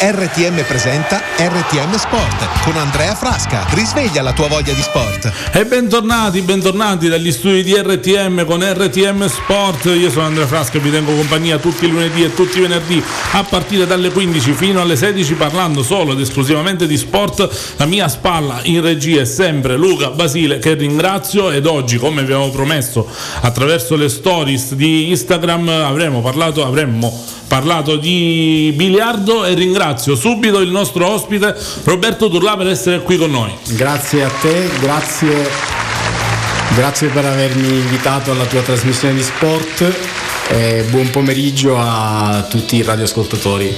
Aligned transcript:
RTM 0.00 0.64
presenta 0.64 1.20
RTM 1.36 1.96
Sport 1.96 2.62
con 2.62 2.76
Andrea 2.76 3.16
Frasca. 3.16 3.66
Risveglia 3.70 4.22
la 4.22 4.32
tua 4.32 4.46
voglia 4.46 4.72
di 4.72 4.80
sport. 4.80 5.32
E 5.52 5.64
bentornati, 5.66 6.40
bentornati 6.42 7.08
dagli 7.08 7.32
studi 7.32 7.64
di 7.64 7.74
RTM 7.74 8.44
con 8.44 8.62
RTM 8.62 9.26
Sport. 9.26 9.86
Io 9.86 10.08
sono 10.08 10.26
Andrea 10.26 10.46
Frasca 10.46 10.78
e 10.78 10.80
vi 10.80 10.92
tengo 10.92 11.12
compagnia 11.16 11.58
tutti 11.58 11.86
i 11.86 11.90
lunedì 11.90 12.22
e 12.22 12.32
tutti 12.32 12.58
i 12.58 12.60
venerdì 12.60 13.02
a 13.32 13.42
partire 13.42 13.88
dalle 13.88 14.12
15 14.12 14.52
fino 14.52 14.80
alle 14.80 14.94
16 14.94 15.34
parlando 15.34 15.82
solo 15.82 16.12
ed 16.12 16.20
esclusivamente 16.20 16.86
di 16.86 16.96
sport. 16.96 17.74
La 17.78 17.86
mia 17.86 18.06
spalla 18.06 18.60
in 18.62 18.80
regia 18.80 19.22
è 19.22 19.24
sempre 19.24 19.76
Luca 19.76 20.10
Basile 20.10 20.60
che 20.60 20.74
ringrazio 20.74 21.50
ed 21.50 21.66
oggi 21.66 21.96
come 21.96 22.20
abbiamo 22.20 22.50
promesso 22.50 23.04
attraverso 23.40 23.96
le 23.96 24.08
stories 24.08 24.74
di 24.74 25.10
Instagram 25.10 25.68
avremo 25.68 26.20
parlato, 26.20 26.64
avremmo 26.64 27.36
parlato 27.48 27.96
di 27.96 28.72
biliardo 28.76 29.44
e 29.44 29.54
ringrazio 29.54 29.86
subito 29.96 30.60
il 30.60 30.70
nostro 30.70 31.06
ospite 31.06 31.56
Roberto 31.84 32.28
Turla 32.28 32.56
per 32.56 32.68
essere 32.68 33.00
qui 33.00 33.16
con 33.16 33.30
noi. 33.30 33.52
Grazie 33.68 34.24
a 34.24 34.28
te, 34.28 34.68
grazie, 34.80 35.48
grazie 36.74 37.08
per 37.08 37.24
avermi 37.24 37.68
invitato 37.68 38.30
alla 38.32 38.44
tua 38.44 38.60
trasmissione 38.60 39.14
di 39.14 39.22
sport 39.22 39.96
e 40.48 40.84
buon 40.90 41.10
pomeriggio 41.10 41.76
a 41.78 42.46
tutti 42.48 42.76
i 42.76 42.82
radioascoltatori. 42.82 43.74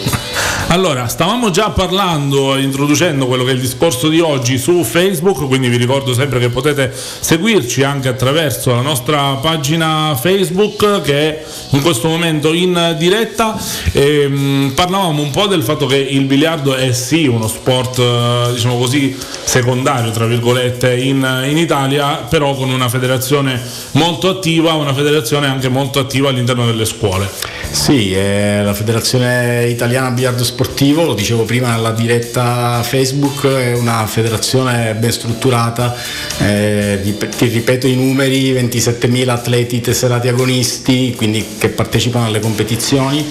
Allora, 0.73 1.09
stavamo 1.09 1.51
già 1.51 1.70
parlando, 1.70 2.56
introducendo 2.56 3.27
quello 3.27 3.42
che 3.42 3.51
è 3.51 3.55
il 3.55 3.61
discorso 3.61 4.06
di 4.06 4.20
oggi 4.20 4.56
su 4.56 4.84
Facebook, 4.84 5.48
quindi 5.48 5.69
vi 5.69 5.77
ricordo 5.77 6.15
sempre 6.15 6.38
che 6.38 6.48
potete 6.48 6.92
seguirci 6.95 7.83
anche 7.83 8.06
attraverso 8.06 8.73
la 8.73 8.80
nostra 8.80 9.33
pagina 9.42 10.14
Facebook 10.14 11.01
che 11.01 11.19
è 11.19 11.45
in 11.70 11.83
questo 11.83 12.06
momento 12.06 12.52
in 12.52 12.95
diretta. 12.97 13.61
E, 13.91 14.28
mh, 14.28 14.75
parlavamo 14.77 15.20
un 15.20 15.30
po' 15.33 15.48
del 15.48 15.64
fatto 15.64 15.87
che 15.87 15.97
il 15.97 16.27
biliardo 16.27 16.77
è 16.77 16.92
sì 16.92 17.27
uno 17.27 17.48
sport, 17.48 17.98
eh, 17.98 18.53
diciamo 18.53 18.78
così, 18.78 19.19
secondario, 19.42 20.12
tra 20.12 20.27
virgolette, 20.27 20.94
in, 20.94 21.47
in 21.48 21.59
Italia, 21.59 22.27
però 22.28 22.55
con 22.55 22.70
una 22.70 22.89
federazione 22.89 23.61
molto 23.92 24.28
attiva, 24.28 24.75
una 24.75 24.94
federazione 24.94 25.48
anche 25.48 25.69
molto 25.69 25.98
attiva 25.98 26.28
all'interno 26.28 26.64
delle 26.64 26.84
scuole. 26.84 27.28
Sì, 27.70 28.12
è 28.12 28.62
la 28.64 28.75
Federazione 28.75 29.66
Italiana 29.69 30.11
Biliardo 30.11 30.42
Sportivo, 30.62 31.06
lo 31.06 31.14
dicevo 31.14 31.44
prima 31.44 31.70
nella 31.70 31.92
diretta 31.92 32.83
Facebook, 32.83 33.47
è 33.47 33.72
una 33.72 34.05
federazione 34.06 34.92
ben 34.92 35.11
strutturata, 35.11 35.97
eh, 36.36 37.00
ti 37.03 37.47
ripeto 37.47 37.86
i 37.86 37.94
numeri, 37.94 38.53
27.000 38.53 39.28
atleti 39.31 39.81
tesserati 39.81 40.28
agonisti, 40.28 41.14
quindi 41.16 41.47
che 41.56 41.70
partecipano 41.70 42.27
alle 42.27 42.41
competizioni, 42.41 43.27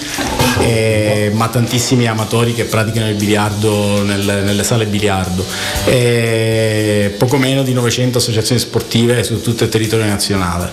eh, 0.61 1.29
ma 1.35 1.47
tantissimi 1.49 2.07
amatori 2.07 2.55
che 2.55 2.63
praticano 2.63 3.07
il 3.07 3.15
biliardo 3.15 4.01
nel, 4.01 4.41
nelle 4.43 4.63
sale 4.63 4.87
biliardo, 4.87 5.45
e 5.85 7.13
poco 7.15 7.37
meno 7.37 7.61
di 7.61 7.73
900 7.73 8.17
associazioni 8.17 8.59
sportive 8.59 9.23
su 9.23 9.39
tutto 9.43 9.65
il 9.65 9.69
territorio 9.69 10.07
nazionale. 10.07 10.71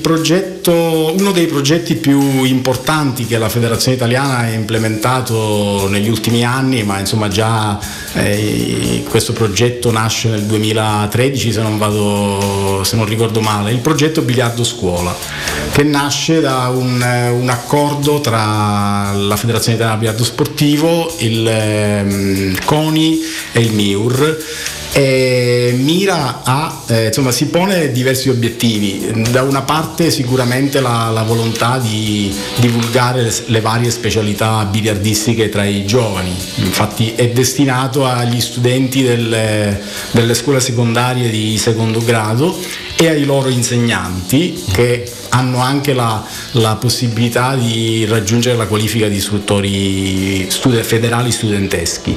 Progetto, 0.00 1.14
uno 1.18 1.32
dei 1.32 1.46
progetti 1.46 1.96
più 1.96 2.44
importanti 2.44 3.26
che 3.26 3.36
la 3.38 3.48
Federazione 3.48 3.96
Italiana 3.96 4.38
ha 4.38 4.48
implementato 4.50 5.47
negli 5.88 6.08
ultimi 6.08 6.44
anni, 6.44 6.82
ma 6.82 6.98
insomma 6.98 7.28
già 7.28 7.78
eh, 8.14 9.04
questo 9.08 9.32
progetto 9.32 9.90
nasce 9.90 10.28
nel 10.28 10.44
2013 10.44 11.52
se 11.52 11.62
non, 11.62 11.78
vado, 11.78 12.82
se 12.84 12.96
non 12.96 13.04
ricordo 13.04 13.40
male, 13.40 13.72
il 13.72 13.78
progetto 13.78 14.22
Biliardo 14.22 14.64
Scuola, 14.64 15.14
che 15.72 15.82
nasce 15.82 16.40
da 16.40 16.68
un, 16.68 17.02
un 17.40 17.48
accordo 17.48 18.20
tra 18.20 19.12
la 19.12 19.36
Federazione 19.36 19.76
Italiana 19.76 19.98
Biliardo 19.98 20.24
Sportivo, 20.24 21.14
il 21.18 21.46
eh, 21.46 22.56
CONI 22.64 23.18
e 23.52 23.60
il 23.60 23.72
MIUR 23.72 24.36
e 24.92 25.74
mira 25.76 26.42
a, 26.42 26.82
eh, 26.88 27.06
insomma, 27.06 27.30
si 27.30 27.46
pone 27.46 27.92
diversi 27.92 28.28
obiettivi. 28.28 29.26
Da 29.30 29.42
una 29.42 29.62
parte 29.62 30.10
sicuramente 30.10 30.80
la, 30.80 31.10
la 31.12 31.22
volontà 31.22 31.78
di 31.78 32.34
divulgare 32.56 33.22
le, 33.22 33.32
le, 33.46 33.60
varie 33.60 33.90
specialità 33.90 34.64
biliardistiche 34.64 35.48
tra 35.48 35.64
i 35.64 35.84
giovani, 35.84 36.34
infatti 36.56 37.12
è 37.14 37.28
destinato 37.28 38.04
agli 38.04 38.40
studenti 38.40 39.02
delle, 39.02 39.80
delle 40.10 40.34
scuole 40.34 40.60
secondarie 40.60 41.28
di 41.30 41.58
secondo 41.58 42.02
grado 42.02 42.56
e 42.96 43.08
ai 43.08 43.24
loro 43.24 43.48
insegnanti 43.48 44.64
che 44.72 45.10
hanno 45.30 45.60
anche 45.60 45.92
la, 45.92 46.24
la 46.52 46.76
possibilità 46.76 47.54
di 47.54 48.04
raggiungere 48.06 48.56
la 48.56 48.66
qualifica 48.66 49.08
di 49.08 49.16
istruttori 49.16 50.50
studi, 50.50 50.82
federali 50.82 51.30
studenteschi. 51.30 52.16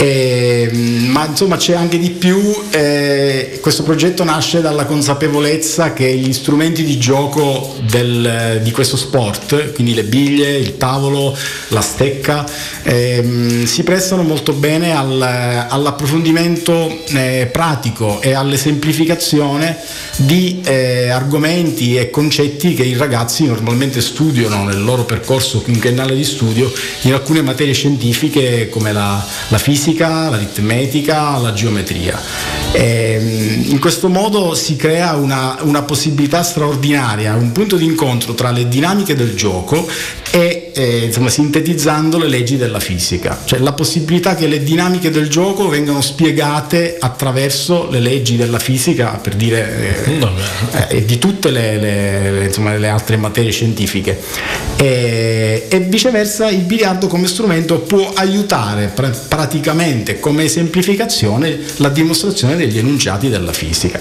Eh, 0.00 0.70
ma 1.08 1.26
insomma 1.26 1.56
c'è 1.56 1.74
anche 1.74 1.98
di 1.98 2.10
più, 2.10 2.54
eh, 2.70 3.58
questo 3.60 3.82
progetto 3.82 4.22
nasce 4.22 4.60
dalla 4.60 4.84
consapevolezza 4.84 5.92
che 5.92 6.08
gli 6.14 6.32
strumenti 6.32 6.84
di 6.84 6.98
gioco 6.98 7.74
del, 7.80 8.60
di 8.62 8.70
questo 8.70 8.96
sport, 8.96 9.72
quindi 9.72 9.94
le 9.94 10.04
biglie, 10.04 10.56
il 10.56 10.76
tavolo, 10.76 11.36
la 11.68 11.80
stecca, 11.80 12.46
eh, 12.84 13.64
si 13.64 13.82
prestano 13.82 14.22
molto 14.22 14.52
bene 14.52 14.94
al, 14.94 15.20
all'approfondimento 15.68 16.96
eh, 17.08 17.48
pratico 17.50 18.20
e 18.20 18.34
all'esemplificazione 18.34 19.76
di 20.14 20.60
eh, 20.64 21.08
argomenti 21.08 21.96
e 21.96 22.10
concetti 22.10 22.74
che 22.74 22.84
i 22.84 22.96
ragazzi 22.96 23.46
normalmente 23.46 24.00
studiano 24.00 24.62
nel 24.62 24.82
loro 24.82 25.04
percorso 25.04 25.60
quinquennale 25.60 26.14
di 26.14 26.24
studio 26.24 26.72
in 27.02 27.14
alcune 27.14 27.42
materie 27.42 27.74
scientifiche 27.74 28.68
come 28.68 28.92
la, 28.92 29.24
la 29.48 29.58
fisica 29.58 29.86
fisica, 29.88 30.28
l'aritmetica, 30.28 31.38
la 31.38 31.52
geometria. 31.52 32.47
Ehm, 32.72 33.70
in 33.70 33.78
questo 33.80 34.08
modo 34.08 34.54
si 34.54 34.76
crea 34.76 35.14
una, 35.14 35.58
una 35.62 35.82
possibilità 35.82 36.42
straordinaria, 36.42 37.34
un 37.34 37.52
punto 37.52 37.76
di 37.76 37.84
incontro 37.84 38.34
tra 38.34 38.50
le 38.50 38.68
dinamiche 38.68 39.14
del 39.14 39.34
gioco 39.34 39.86
e 40.30 40.70
eh, 40.74 41.04
insomma, 41.06 41.28
sintetizzando 41.28 42.18
le 42.18 42.28
leggi 42.28 42.56
della 42.56 42.78
fisica, 42.78 43.40
cioè 43.44 43.58
la 43.58 43.72
possibilità 43.72 44.34
che 44.34 44.46
le 44.46 44.62
dinamiche 44.62 45.10
del 45.10 45.28
gioco 45.28 45.68
vengano 45.68 46.00
spiegate 46.00 46.96
attraverso 47.00 47.88
le 47.90 47.98
leggi 47.98 48.36
della 48.36 48.58
fisica, 48.58 49.18
per 49.20 49.34
dire, 49.34 50.04
eh, 50.04 50.96
eh, 50.96 51.04
di 51.04 51.18
tutte 51.18 51.50
le, 51.50 51.78
le, 51.78 52.44
insomma, 52.44 52.76
le, 52.76 52.88
altre 52.88 53.16
materie 53.16 53.50
scientifiche. 53.50 54.20
E, 54.76 55.66
e 55.68 55.80
viceversa 55.80 56.48
il 56.48 56.62
biliardo 56.62 57.08
come 57.08 57.26
strumento 57.26 57.80
può 57.80 58.12
aiutare 58.14 58.90
pr- 58.94 59.26
praticamente 59.26 60.20
come 60.20 60.44
esemplificazione 60.44 61.58
la 61.76 61.88
dimostrazione 61.88 62.54
degli 62.58 62.78
enunciati 62.78 63.28
della 63.28 63.52
fisica. 63.52 64.00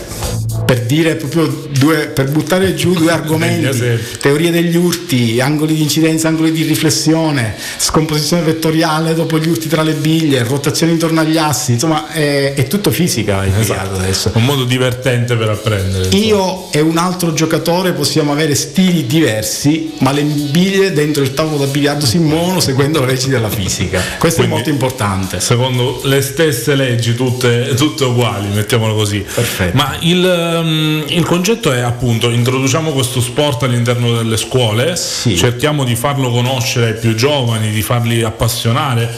Per 0.65 0.81
dire 0.81 1.15
proprio 1.15 1.69
due, 1.71 2.07
per 2.07 2.29
buttare 2.29 2.75
giù 2.75 2.93
due 2.93 3.11
argomenti, 3.11 3.99
teoria 4.19 4.51
degli 4.51 4.75
urti, 4.75 5.39
angoli 5.39 5.75
di 5.75 5.81
incidenza, 5.81 6.27
angoli 6.27 6.51
di 6.51 6.63
riflessione, 6.63 7.55
scomposizione 7.77 8.41
vettoriale 8.41 9.13
dopo 9.13 9.39
gli 9.39 9.47
urti 9.47 9.69
tra 9.69 9.81
le 9.81 9.93
biglie, 9.93 10.43
rotazione 10.43 10.91
intorno 10.91 11.21
agli 11.21 11.37
assi, 11.37 11.73
insomma 11.73 12.11
è, 12.11 12.53
è 12.53 12.67
tutto 12.67 12.91
fisica 12.91 13.45
esatto. 13.57 13.95
adesso. 13.95 14.31
Un 14.33 14.43
modo 14.43 14.65
divertente 14.65 15.37
per 15.37 15.49
apprendere. 15.49 16.05
Insomma. 16.05 16.25
Io 16.25 16.71
e 16.71 16.81
un 16.81 16.97
altro 16.97 17.31
giocatore 17.31 17.93
possiamo 17.93 18.33
avere 18.33 18.53
stili 18.53 19.05
diversi, 19.05 19.93
ma 19.99 20.11
le 20.11 20.23
biglie 20.23 20.91
dentro 20.91 21.23
il 21.23 21.33
tavolo 21.33 21.63
da 21.63 21.71
biliardo 21.71 22.05
si 22.05 22.17
muovono 22.17 22.59
seguendo 22.59 22.99
le 22.99 23.05
leggi 23.05 23.29
della 23.29 23.49
fisica. 23.49 24.01
Questo 24.17 24.41
Quindi, 24.41 24.51
è 24.51 24.55
molto 24.55 24.69
importante. 24.69 25.39
Secondo 25.39 26.01
le 26.03 26.21
stesse 26.21 26.75
leggi, 26.75 27.15
tutte, 27.15 27.73
tutte 27.75 28.03
uguali, 28.03 28.46
mettiamolo 28.53 28.95
così. 28.95 29.19
Perfetto. 29.19 29.75
Ma 29.75 29.95
il 29.99 30.23
um, 30.23 31.03
il 31.07 31.25
concetto 31.25 31.71
è 31.71 31.79
appunto 31.79 32.29
introduciamo 32.29 32.91
questo 32.91 33.21
sport 33.21 33.63
all'interno 33.63 34.15
delle 34.15 34.37
scuole, 34.37 34.95
sì. 34.95 35.35
cerchiamo 35.35 35.83
di 35.83 35.95
farlo 35.95 36.29
conoscere 36.31 36.87
ai 36.87 36.95
più 36.95 37.15
giovani, 37.15 37.71
di 37.71 37.81
farli 37.81 38.23
appassionare, 38.23 39.09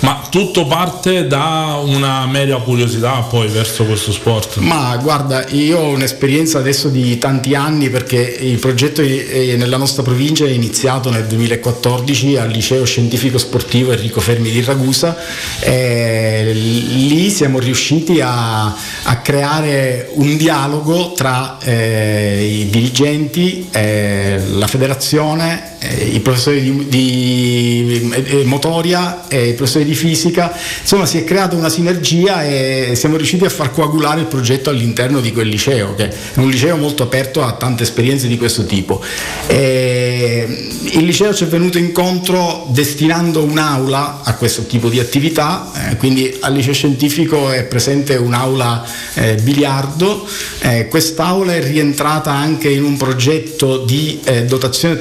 ma 0.00 0.26
tutto 0.30 0.66
parte 0.66 1.26
da 1.26 1.80
una 1.82 2.26
mera 2.26 2.56
curiosità 2.58 3.20
poi 3.28 3.48
verso 3.48 3.84
questo 3.84 4.12
sport. 4.12 4.56
Ma 4.56 4.96
guarda, 4.96 5.46
io 5.48 5.78
ho 5.78 5.88
un'esperienza 5.90 6.58
adesso 6.58 6.88
di 6.88 7.16
tanti 7.18 7.54
anni 7.54 7.88
perché 7.88 8.18
il 8.18 8.58
progetto 8.58 9.02
nella 9.02 9.76
nostra 9.76 10.02
provincia 10.02 10.44
è 10.44 10.50
iniziato 10.50 11.10
nel 11.10 11.24
2014 11.24 12.36
al 12.36 12.50
liceo 12.50 12.84
scientifico 12.84 13.38
sportivo 13.38 13.92
Enrico 13.92 14.20
Fermi 14.20 14.50
di 14.50 14.62
Ragusa 14.62 15.16
e 15.60 16.50
lì 16.52 17.30
siamo 17.30 17.58
riusciti 17.58 18.20
a, 18.20 18.74
a 19.04 19.18
creare 19.18 20.10
un 20.14 20.36
dialogo 20.36 21.12
tra 21.12 21.58
eh, 21.60 22.44
i 22.44 22.70
dirigenti, 22.70 23.68
eh, 23.70 24.40
la 24.50 24.66
federazione, 24.66 25.75
i 26.12 26.20
professori 26.20 26.60
di, 26.60 26.86
di 26.88 28.12
eh, 28.12 28.44
motoria 28.44 29.28
e 29.28 29.48
i 29.48 29.54
professori 29.54 29.84
di 29.84 29.94
fisica. 29.94 30.52
Insomma 30.80 31.06
si 31.06 31.18
è 31.18 31.24
creata 31.24 31.56
una 31.56 31.68
sinergia 31.68 32.44
e 32.44 32.92
siamo 32.94 33.16
riusciti 33.16 33.44
a 33.44 33.50
far 33.50 33.72
coagulare 33.72 34.20
il 34.20 34.26
progetto 34.26 34.70
all'interno 34.70 35.20
di 35.20 35.32
quel 35.32 35.48
liceo, 35.48 35.94
che 35.94 36.08
è 36.08 36.38
un 36.38 36.50
liceo 36.50 36.76
molto 36.76 37.02
aperto 37.02 37.42
a 37.42 37.52
tante 37.52 37.82
esperienze 37.82 38.26
di 38.26 38.36
questo 38.36 38.64
tipo. 38.64 39.02
E 39.46 40.68
il 40.92 41.04
liceo 41.04 41.34
ci 41.34 41.44
è 41.44 41.46
venuto 41.46 41.78
incontro 41.78 42.66
destinando 42.70 43.42
un'aula 43.42 44.20
a 44.24 44.34
questo 44.34 44.64
tipo 44.66 44.88
di 44.88 45.00
attività, 45.00 45.70
eh, 45.90 45.96
quindi 45.96 46.36
al 46.40 46.52
liceo 46.52 46.72
scientifico 46.72 47.50
è 47.50 47.64
presente 47.64 48.16
un'aula 48.16 48.84
eh, 49.14 49.34
biliardo, 49.36 50.26
eh, 50.60 50.88
quest'aula 50.88 51.54
è 51.54 51.62
rientrata 51.62 52.32
anche 52.32 52.68
in 52.68 52.84
un 52.84 52.96
progetto 52.96 53.78
di 53.78 54.20
eh, 54.24 54.44
dotazione 54.44 54.96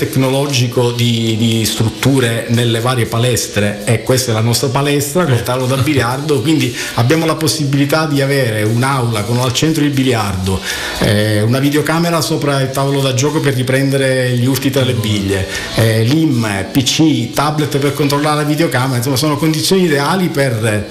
tecnologico 0.65 0.91
di, 0.91 1.35
di, 1.37 1.65
strutture 1.65 2.45
nelle 2.49 2.79
varie 2.79 3.05
palestre. 3.05 3.81
E 3.85 4.03
questa 4.03 4.31
è 4.31 4.33
la 4.33 4.41
nostra 4.41 4.69
palestra 4.69 5.25
col 5.25 5.43
tavolo 5.43 5.65
da 5.67 5.77
biliardo, 5.77 6.41
quindi 6.41 6.75
abbiamo 6.95 7.25
la 7.25 7.35
possibilità 7.35 8.05
di 8.05 8.21
avere 8.21 8.63
un'aula 8.63 9.23
con 9.23 9.39
al 9.39 9.53
centro 9.53 9.83
il 9.83 9.91
biliardo, 9.91 10.59
eh, 10.99 11.41
una 11.41 11.59
videocamera 11.59 12.21
sopra 12.21 12.61
il 12.61 12.71
tavolo 12.71 13.01
da 13.01 13.13
gioco 13.13 13.39
per 13.39 13.53
riprendere 13.53 14.31
gli 14.31 14.45
urti 14.45 14.69
tra 14.69 14.83
le 14.83 14.93
biglie, 14.93 15.47
eh, 15.75 16.03
l'IM, 16.03 16.67
PC, 16.71 17.33
tablet 17.33 17.77
per 17.77 17.93
controllare 17.93 18.37
la 18.37 18.43
videocamera, 18.43 18.97
insomma 18.97 19.15
sono 19.15 19.37
condizioni 19.37 19.83
ideali 19.83 20.29
per 20.29 20.87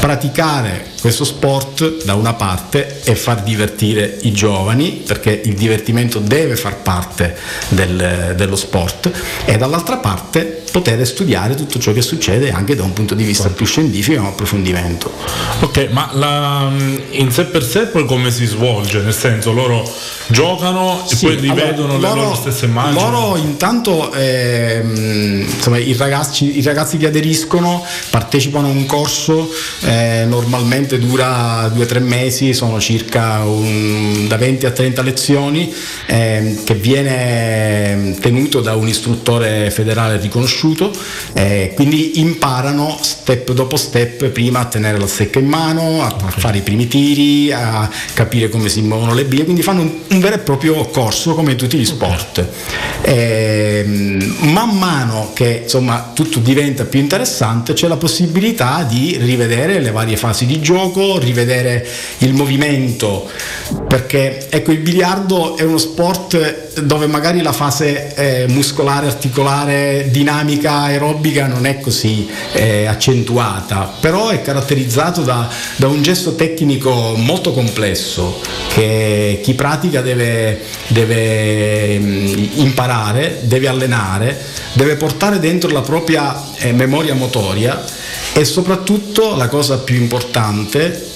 praticare 0.00 0.86
questo 1.00 1.24
sport 1.24 2.04
da 2.04 2.14
una 2.14 2.34
parte 2.34 3.00
e 3.04 3.14
far 3.14 3.42
divertire 3.42 4.18
i 4.22 4.32
giovani 4.32 5.02
perché 5.06 5.40
il 5.44 5.54
divertimento 5.54 6.18
deve 6.18 6.56
far 6.56 6.76
parte 6.76 7.36
del, 7.68 8.34
dello 8.36 8.56
sport 8.56 9.10
e 9.44 9.56
dall'altra 9.56 9.96
parte 9.96 10.62
poter 10.70 11.04
studiare 11.06 11.54
tutto 11.54 11.78
ciò 11.78 11.92
che 11.92 12.02
succede 12.02 12.50
anche 12.52 12.74
da 12.74 12.82
un 12.82 12.92
punto 12.92 13.14
di 13.14 13.24
vista 13.24 13.48
più 13.48 13.66
scientifico 13.66 14.16
e 14.16 14.20
un 14.20 14.26
approfondimento. 14.26 15.12
Ok, 15.60 15.88
ma 15.90 16.10
la, 16.12 16.70
in 17.10 17.30
sé 17.32 17.44
per 17.44 17.64
sé 17.64 17.86
poi 17.86 18.04
come 18.06 18.30
si 18.30 18.46
svolge? 18.46 19.00
Nel 19.00 19.14
senso 19.14 19.52
loro 19.52 19.82
giocano 20.28 21.02
e 21.10 21.16
sì, 21.16 21.26
poi 21.26 21.36
rivedono 21.36 21.94
allora, 21.94 22.08
le 22.08 22.14
loro, 22.14 22.20
loro 22.22 22.34
stesse 22.34 22.66
immagini? 22.66 23.00
Loro 23.00 23.36
intanto 23.36 24.12
ehm, 24.12 25.46
insomma, 25.48 25.78
i, 25.78 25.94
ragazzi, 25.94 26.58
i, 26.58 26.62
ragazzi, 26.62 26.96
che 26.98 27.06
aderiscono 27.06 27.84
partecipano 28.10 28.68
a 28.68 28.70
un 28.70 28.86
corso 28.86 29.50
eh, 29.80 30.24
normalmente 30.26 30.89
dura 30.98 31.66
2-3 31.68 32.02
mesi, 32.02 32.52
sono 32.54 32.80
circa 32.80 33.44
un, 33.44 34.26
da 34.28 34.36
20 34.36 34.66
a 34.66 34.70
30 34.70 35.02
lezioni 35.02 35.72
eh, 36.06 36.58
che 36.64 36.74
viene 36.74 38.16
tenuto 38.20 38.60
da 38.60 38.74
un 38.74 38.88
istruttore 38.88 39.70
federale 39.70 40.18
riconosciuto, 40.18 40.90
eh, 41.32 41.72
quindi 41.74 42.20
imparano 42.20 42.98
step 43.00 43.52
dopo 43.52 43.76
step 43.76 44.26
prima 44.28 44.60
a 44.60 44.64
tenere 44.66 44.98
la 44.98 45.06
stecca 45.06 45.38
in 45.38 45.46
mano, 45.46 46.02
a, 46.02 46.06
a 46.06 46.30
fare 46.30 46.58
i 46.58 46.62
primi 46.62 46.88
tiri, 46.88 47.52
a 47.52 47.88
capire 48.14 48.48
come 48.48 48.68
si 48.68 48.82
muovono 48.82 49.14
le 49.14 49.24
biglie, 49.24 49.44
quindi 49.44 49.62
fanno 49.62 49.82
un, 49.82 49.90
un 50.08 50.20
vero 50.20 50.34
e 50.34 50.38
proprio 50.38 50.74
corso 50.86 51.34
come 51.34 51.52
in 51.52 51.56
tutti 51.56 51.78
gli 51.78 51.84
sport. 51.84 52.46
Eh, 53.02 53.84
man 54.40 54.76
mano 54.76 55.30
che 55.34 55.60
insomma 55.62 56.10
tutto 56.14 56.38
diventa 56.38 56.84
più 56.84 57.00
interessante 57.00 57.72
c'è 57.72 57.88
la 57.88 57.96
possibilità 57.96 58.84
di 58.88 59.16
rivedere 59.18 59.80
le 59.80 59.90
varie 59.90 60.16
fasi 60.16 60.46
di 60.46 60.60
gioco, 60.60 60.79
rivedere 61.18 61.86
il 62.18 62.32
movimento, 62.32 63.28
perché 63.86 64.48
ecco 64.50 64.72
il 64.72 64.78
biliardo 64.78 65.56
è 65.56 65.62
uno 65.62 65.78
sport 65.78 66.69
dove 66.82 67.06
magari 67.06 67.42
la 67.42 67.52
fase 67.52 68.14
eh, 68.14 68.46
muscolare, 68.48 69.06
articolare, 69.06 70.08
dinamica, 70.10 70.82
aerobica 70.82 71.46
non 71.46 71.66
è 71.66 71.80
così 71.80 72.28
eh, 72.52 72.86
accentuata, 72.86 73.92
però 74.00 74.28
è 74.28 74.42
caratterizzato 74.42 75.22
da, 75.22 75.48
da 75.76 75.88
un 75.88 76.02
gesto 76.02 76.34
tecnico 76.34 77.14
molto 77.16 77.52
complesso 77.52 78.40
che 78.68 79.40
chi 79.42 79.54
pratica 79.54 80.00
deve, 80.00 80.60
deve 80.88 81.98
mm, 81.98 82.44
imparare, 82.54 83.38
deve 83.42 83.68
allenare, 83.68 84.38
deve 84.72 84.96
portare 84.96 85.38
dentro 85.38 85.70
la 85.70 85.82
propria 85.82 86.40
eh, 86.56 86.72
memoria 86.72 87.14
motoria 87.14 87.82
e 88.32 88.44
soprattutto 88.44 89.34
la 89.36 89.48
cosa 89.48 89.78
più 89.78 89.96
importante 89.96 91.08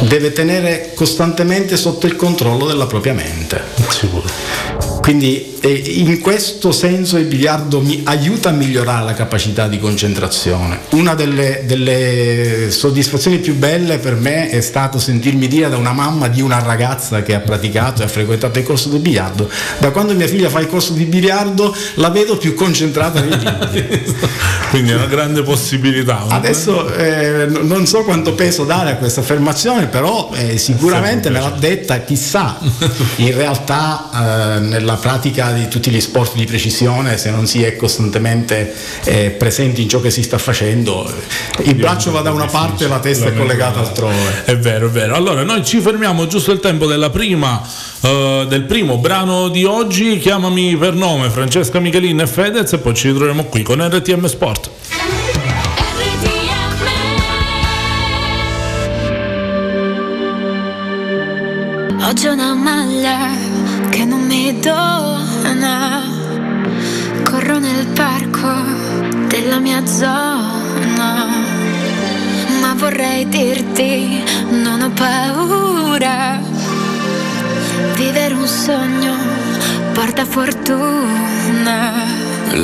deve 0.00 0.32
tenere 0.32 0.92
costantemente 0.94 1.76
sotto 1.76 2.06
il 2.06 2.16
controllo 2.16 2.66
della 2.66 2.86
propria 2.86 3.12
mente. 3.12 3.62
Sicuro. 3.88 4.93
Quindi 5.04 5.53
eh, 5.64 5.82
in 5.86 6.20
questo 6.20 6.72
senso 6.72 7.16
il 7.18 7.26
biliardo 7.26 7.80
mi 7.80 8.02
aiuta 8.04 8.50
a 8.50 8.52
migliorare 8.52 9.04
la 9.04 9.12
capacità 9.12 9.68
di 9.68 9.78
concentrazione. 9.78 10.80
Una 10.90 11.14
delle, 11.14 11.62
delle, 11.66 12.70
soddisfazioni 12.70 13.38
più 13.38 13.54
belle 13.56 13.98
per 13.98 14.14
me 14.14 14.48
è 14.48 14.60
stato 14.60 14.98
sentirmi 14.98 15.48
dire 15.48 15.68
da 15.68 15.76
una 15.76 15.92
mamma 15.92 16.28
di 16.28 16.40
una 16.40 16.60
ragazza 16.60 17.22
che 17.22 17.34
ha 17.34 17.40
praticato 17.40 18.02
e 18.02 18.04
ha 18.04 18.08
frequentato 18.08 18.58
il 18.58 18.64
corso 18.64 18.88
di 18.88 18.98
biliardo, 18.98 19.48
da 19.78 19.90
quando 19.90 20.14
mia 20.14 20.26
figlia 20.26 20.48
fa 20.48 20.60
il 20.60 20.66
corso 20.66 20.92
di 20.92 21.04
biliardo 21.04 21.74
la 21.94 22.10
vedo 22.10 22.36
più 22.36 22.54
concentrata 22.54 23.20
nei 23.20 23.38
libri. 23.38 24.12
Quindi 24.70 24.92
è 24.92 24.94
una 24.94 25.06
grande 25.06 25.42
possibilità. 25.42 26.26
Adesso 26.28 26.92
eh, 26.94 27.46
non 27.46 27.86
so 27.86 28.02
quanto 28.02 28.34
peso 28.34 28.64
dare 28.64 28.92
a 28.92 28.96
questa 28.96 29.20
affermazione, 29.20 29.86
però 29.86 30.30
eh, 30.34 30.58
sicuramente 30.58 31.30
me 31.30 31.40
l'ha 31.40 31.54
detta 31.58 32.00
chissà. 32.00 32.58
In 33.16 33.34
realtà 33.34 34.56
eh, 34.56 34.60
nella 34.60 34.94
la 34.94 35.00
pratica 35.00 35.50
di 35.54 35.68
tutti 35.68 35.90
gli 35.90 36.00
sport 36.00 36.34
di 36.34 36.44
precisione, 36.44 37.16
se 37.16 37.30
non 37.30 37.46
si 37.46 37.62
è 37.62 37.76
costantemente 37.76 38.74
eh, 39.04 39.30
presenti 39.30 39.82
in 39.82 39.88
ciò 39.88 40.00
che 40.00 40.10
si 40.10 40.22
sta 40.22 40.38
facendo, 40.38 41.10
il 41.62 41.74
braccio 41.74 42.10
va 42.10 42.20
da 42.20 42.30
una 42.30 42.46
parte 42.46 42.84
e 42.84 42.88
la 42.88 43.00
testa 43.00 43.26
è 43.26 43.34
collegata 43.34 43.80
altrove. 43.80 44.44
È 44.44 44.56
vero, 44.56 44.86
è 44.86 44.90
vero. 44.90 45.14
Allora, 45.14 45.42
noi 45.42 45.64
ci 45.64 45.80
fermiamo 45.80 46.26
giusto 46.26 46.52
il 46.52 46.60
tempo 46.60 46.86
della 46.86 47.10
prima, 47.10 47.62
uh, 48.00 48.44
del 48.46 48.64
primo 48.64 48.98
brano 48.98 49.48
di 49.48 49.64
oggi. 49.64 50.18
Chiamami 50.18 50.76
per 50.76 50.94
nome 50.94 51.30
Francesca 51.30 51.78
Michelin 51.78 52.20
e 52.20 52.26
Fedez 52.26 52.72
e 52.72 52.78
poi 52.78 52.94
ci 52.94 53.08
ritroviamo 53.08 53.44
qui 53.44 53.62
con 53.62 53.86
RTM 53.86 54.26
Sport. 54.26 54.70
Oggi 62.06 62.26
una 62.26 62.54
maglia 62.54 63.30
che 63.88 64.04
non 64.04 64.26
mi 64.26 64.56
dona. 64.60 65.13
Della 69.54 69.60
mia 69.60 69.86
zona, 69.86 71.26
ma 72.60 72.74
vorrei 72.76 73.28
dirti 73.28 74.22
non 74.50 74.82
ho 74.82 74.90
paura. 74.90 76.40
Vivere 77.94 78.34
un 78.34 78.46
sogno 78.46 79.14
porta 79.92 80.24
fortuna. 80.24 81.92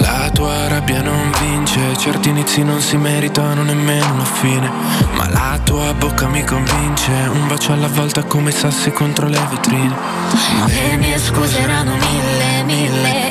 La 0.03 0.31
tua 0.33 0.69
rabbia 0.69 1.03
non 1.03 1.33
vince, 1.41 1.97
certi 1.97 2.31
inizi 2.31 2.62
non 2.64 2.81
si 2.81 2.97
meritano 2.97 3.62
nemmeno 3.62 4.12
una 4.14 4.25
fine. 4.25 4.71
Ma 5.14 5.29
la 5.29 5.61
tua 5.62 5.93
bocca 5.95 6.26
mi 6.29 6.45
convince, 6.45 7.12
un 7.33 7.47
bacio 7.47 7.73
alla 7.73 7.88
volta 7.88 8.25
come 8.25 8.50
sassi 8.50 8.91
contro 8.91 9.29
le 9.29 9.38
vetrine. 9.49 9.97
Le 10.67 10.97
mie 10.97 11.19
scuse 11.19 11.59
erano 11.61 11.95
mille, 11.95 12.62
mille, 12.64 13.31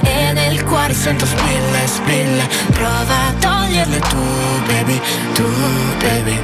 cuore 0.69 0.93
sento 0.93 1.25
spille, 1.25 1.87
spille. 1.87 2.47
Prova 2.71 3.17
a 3.27 3.33
toglierle 3.39 3.99
tu, 3.99 4.23
baby, 4.67 5.01
tu, 5.33 5.47
baby. 5.99 6.39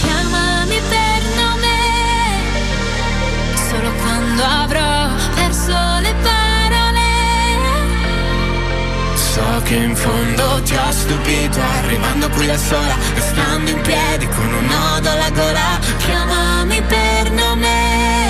Chiamami 0.00 0.80
per 0.88 1.20
nome, 1.40 1.76
solo 3.68 3.90
quando 4.02 4.42
avrò 4.42 5.08
perso 5.34 5.76
le 6.00 6.14
parole 6.22 7.08
So 9.14 9.62
che 9.64 9.74
in 9.74 9.94
fondo 9.94 10.62
ti 10.62 10.74
ho 10.74 10.90
stupito 10.90 11.60
Arrivando 11.82 12.28
qui 12.30 12.46
da 12.46 12.56
sola 12.56 12.94
Restando 13.14 13.70
in 13.70 13.80
piedi 13.82 14.26
con 14.26 14.52
un 14.52 14.64
nodo 14.66 15.10
alla 15.10 15.30
gola 15.30 15.78
Chiamami 15.98 16.82
per 16.82 17.30
nome 17.32 18.29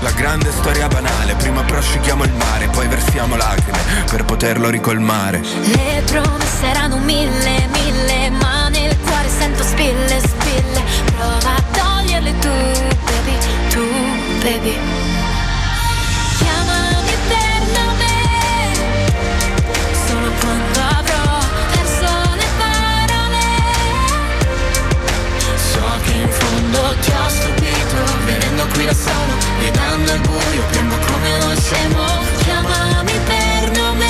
la 0.00 0.12
grande 0.12 0.52
storia 0.52 0.86
banale, 0.86 1.34
prima 1.34 1.62
prosciughiamo 1.64 2.22
il 2.22 2.32
mare, 2.32 2.68
poi 2.68 2.86
versiamo 2.86 3.34
lacrime 3.34 3.78
per 4.08 4.24
poterlo 4.24 4.68
ricolmare. 4.70 5.40
Le 5.40 6.02
promesse 6.06 6.66
erano 6.66 6.98
mille, 6.98 7.66
mille, 7.72 8.30
ma 8.30 8.68
nel 8.68 8.96
cuore 9.00 9.28
sento 9.28 9.64
spille, 9.64 10.20
spille. 10.20 10.84
Prova 11.16 11.56
a 11.56 11.62
toglierle 11.72 12.38
tu, 12.38 12.48
baby, 12.48 13.36
tu, 13.70 13.84
baby. 14.42 14.78
Chiamami 16.38 17.10
eternamente, 17.10 18.06
solo 20.06 20.30
quando 20.40 20.78
avrò 20.78 21.38
perso 21.72 22.34
le 22.36 22.46
parole. 22.56 23.46
Ti 27.00 27.10
ho 27.10 27.57
quando 28.58 28.74
qui 28.74 28.84
da 28.86 28.94
solo 28.94 29.36
Vedendo 29.60 30.12
il 30.12 30.20
buio 30.20 30.62
piombo 30.70 30.96
come 30.96 31.34
uno 31.44 31.54
scemo. 31.56 32.04
Chiamami 32.42 33.12
per 33.26 33.70
nome 33.78 34.06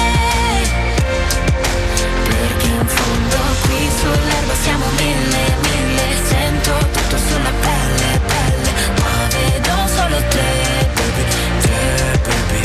Perché 2.24 2.66
in 2.66 2.86
fondo 2.86 3.36
qui 3.62 3.90
sull'erba 4.00 4.54
siamo 4.62 4.84
mille, 4.96 5.56
mille. 5.62 6.06
Sento 6.24 6.72
tutto 6.92 7.16
sulla 7.28 7.52
pelle, 7.60 8.20
pelle 8.26 8.72
Ma 9.02 9.28
vedo 9.36 9.74
solo 9.94 10.16
te, 10.28 10.88
baby, 10.94 11.24
te, 11.60 12.20
baby. 12.24 12.62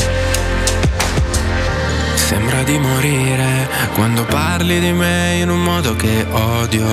Sembra 2.14 2.62
di 2.62 2.78
morire 2.78 3.68
quando 3.94 4.24
parli 4.24 4.80
di 4.80 4.92
me 4.92 5.38
in 5.40 5.50
un 5.50 5.62
modo 5.62 5.94
che 5.96 6.26
odio. 6.30 6.86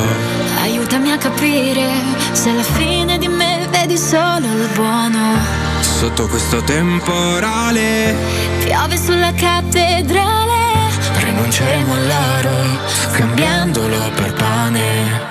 Aiutami 0.61 1.11
a 1.11 1.17
capire 1.17 1.89
se 2.33 2.49
alla 2.49 2.63
fine 2.63 3.10
vedi 3.81 3.97
solo 3.97 4.45
il 4.45 4.69
buono. 4.75 5.39
Sotto 5.79 6.27
questo 6.27 6.61
temporale 6.61 8.15
Piove 8.63 8.95
sulla 8.97 9.33
cattedrale. 9.33 10.89
rinunceremo 11.17 11.93
all'oro, 11.93 12.77
scambiandolo 13.11 13.97
per 14.15 14.33
pane. 14.33 15.29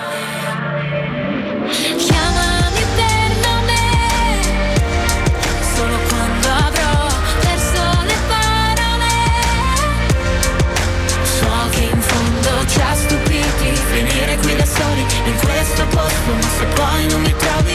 Chiamami 1.96 2.82
per 2.98 3.28
nome. 3.46 3.82
Solo 5.74 5.96
quando 6.08 6.48
avrò 6.48 7.06
perso 7.40 7.82
le 8.04 8.18
parole. 8.32 9.14
So 11.38 11.50
che 11.70 11.82
in 11.92 12.00
fondo 12.00 12.66
ci 12.66 12.80
ha 12.80 12.94
stupiti 12.94 13.80
finire 13.92 14.36
qui 14.42 14.56
da 14.56 14.64
soli 14.66 15.04
in 15.24 15.36
questo 15.36 15.84
posto, 15.86 16.32
ma 16.32 16.48
se 16.58 16.64
poi 16.74 17.06
non 17.08 17.20
mi 17.22 17.34
trovi, 17.36 17.69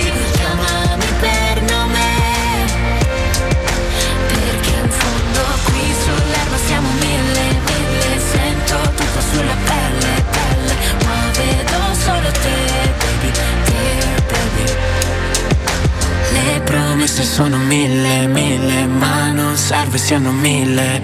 promesse 17.16 17.24
sono 17.24 17.58
mille, 17.58 18.28
mille, 18.28 18.86
ma 18.88 19.32
non 19.32 19.56
serve 19.56 19.98
siano 19.98 20.32
mille. 20.32 21.02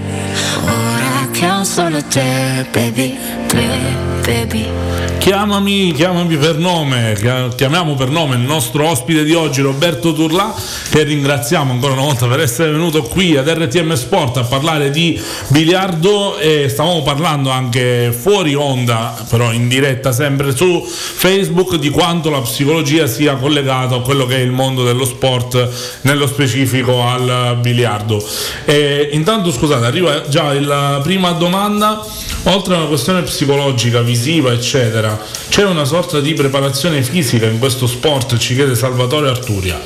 Ora 0.63 1.29
che 1.31 1.49
ho 1.49 1.63
solo 1.63 2.03
te, 2.03 2.65
baby, 2.71 3.17
te, 3.47 3.95
baby. 4.25 4.90
Chiamami, 5.21 5.93
chiamami 5.93 6.35
per 6.35 6.57
nome, 6.57 7.13
chia- 7.15 7.47
chiamiamo 7.55 7.93
per 7.93 8.09
nome 8.09 8.37
il 8.37 8.41
nostro 8.41 8.87
ospite 8.87 9.23
di 9.23 9.35
oggi 9.35 9.61
Roberto 9.61 10.13
Turlà 10.13 10.51
che 10.89 11.03
ringraziamo 11.03 11.71
ancora 11.71 11.93
una 11.93 12.01
volta 12.01 12.25
per 12.25 12.39
essere 12.39 12.71
venuto 12.71 13.03
qui 13.03 13.37
ad 13.37 13.47
RTM 13.47 13.93
Sport 13.93 14.37
a 14.37 14.43
parlare 14.43 14.89
di 14.89 15.21
biliardo 15.49 16.39
e 16.39 16.67
stavamo 16.69 17.03
parlando 17.03 17.51
anche 17.51 18.11
fuori 18.11 18.55
onda, 18.55 19.15
però 19.29 19.53
in 19.53 19.67
diretta 19.67 20.11
sempre 20.11 20.55
su 20.55 20.83
Facebook 20.83 21.75
di 21.75 21.91
quanto 21.91 22.31
la 22.31 22.41
psicologia 22.41 23.05
sia 23.05 23.35
collegata 23.35 23.97
a 23.97 23.99
quello 24.01 24.25
che 24.25 24.37
è 24.37 24.39
il 24.39 24.51
mondo 24.51 24.83
dello 24.83 25.05
sport, 25.05 25.99
nello 26.01 26.25
specifico 26.25 27.03
al 27.03 27.59
biliardo. 27.61 28.21
E 28.65 29.09
intanto 29.11 29.51
scusate, 29.51 29.85
arriva 29.85 30.27
già 30.27 30.51
la 30.59 30.99
prima 31.03 31.29
domanda, 31.31 32.03
oltre 32.43 32.73
a 32.73 32.77
una 32.79 32.87
questione 32.87 33.21
psicologica, 33.21 34.01
visiva, 34.01 34.51
eccetera, 34.51 35.10
c'è 35.49 35.63
una 35.63 35.85
sorta 35.85 36.19
di 36.19 36.33
preparazione 36.33 37.01
fisica 37.03 37.45
in 37.45 37.59
questo 37.59 37.87
sport, 37.87 38.37
ci 38.37 38.55
chiede 38.55 38.75
Salvatore 38.75 39.29
Arturia. 39.29 39.79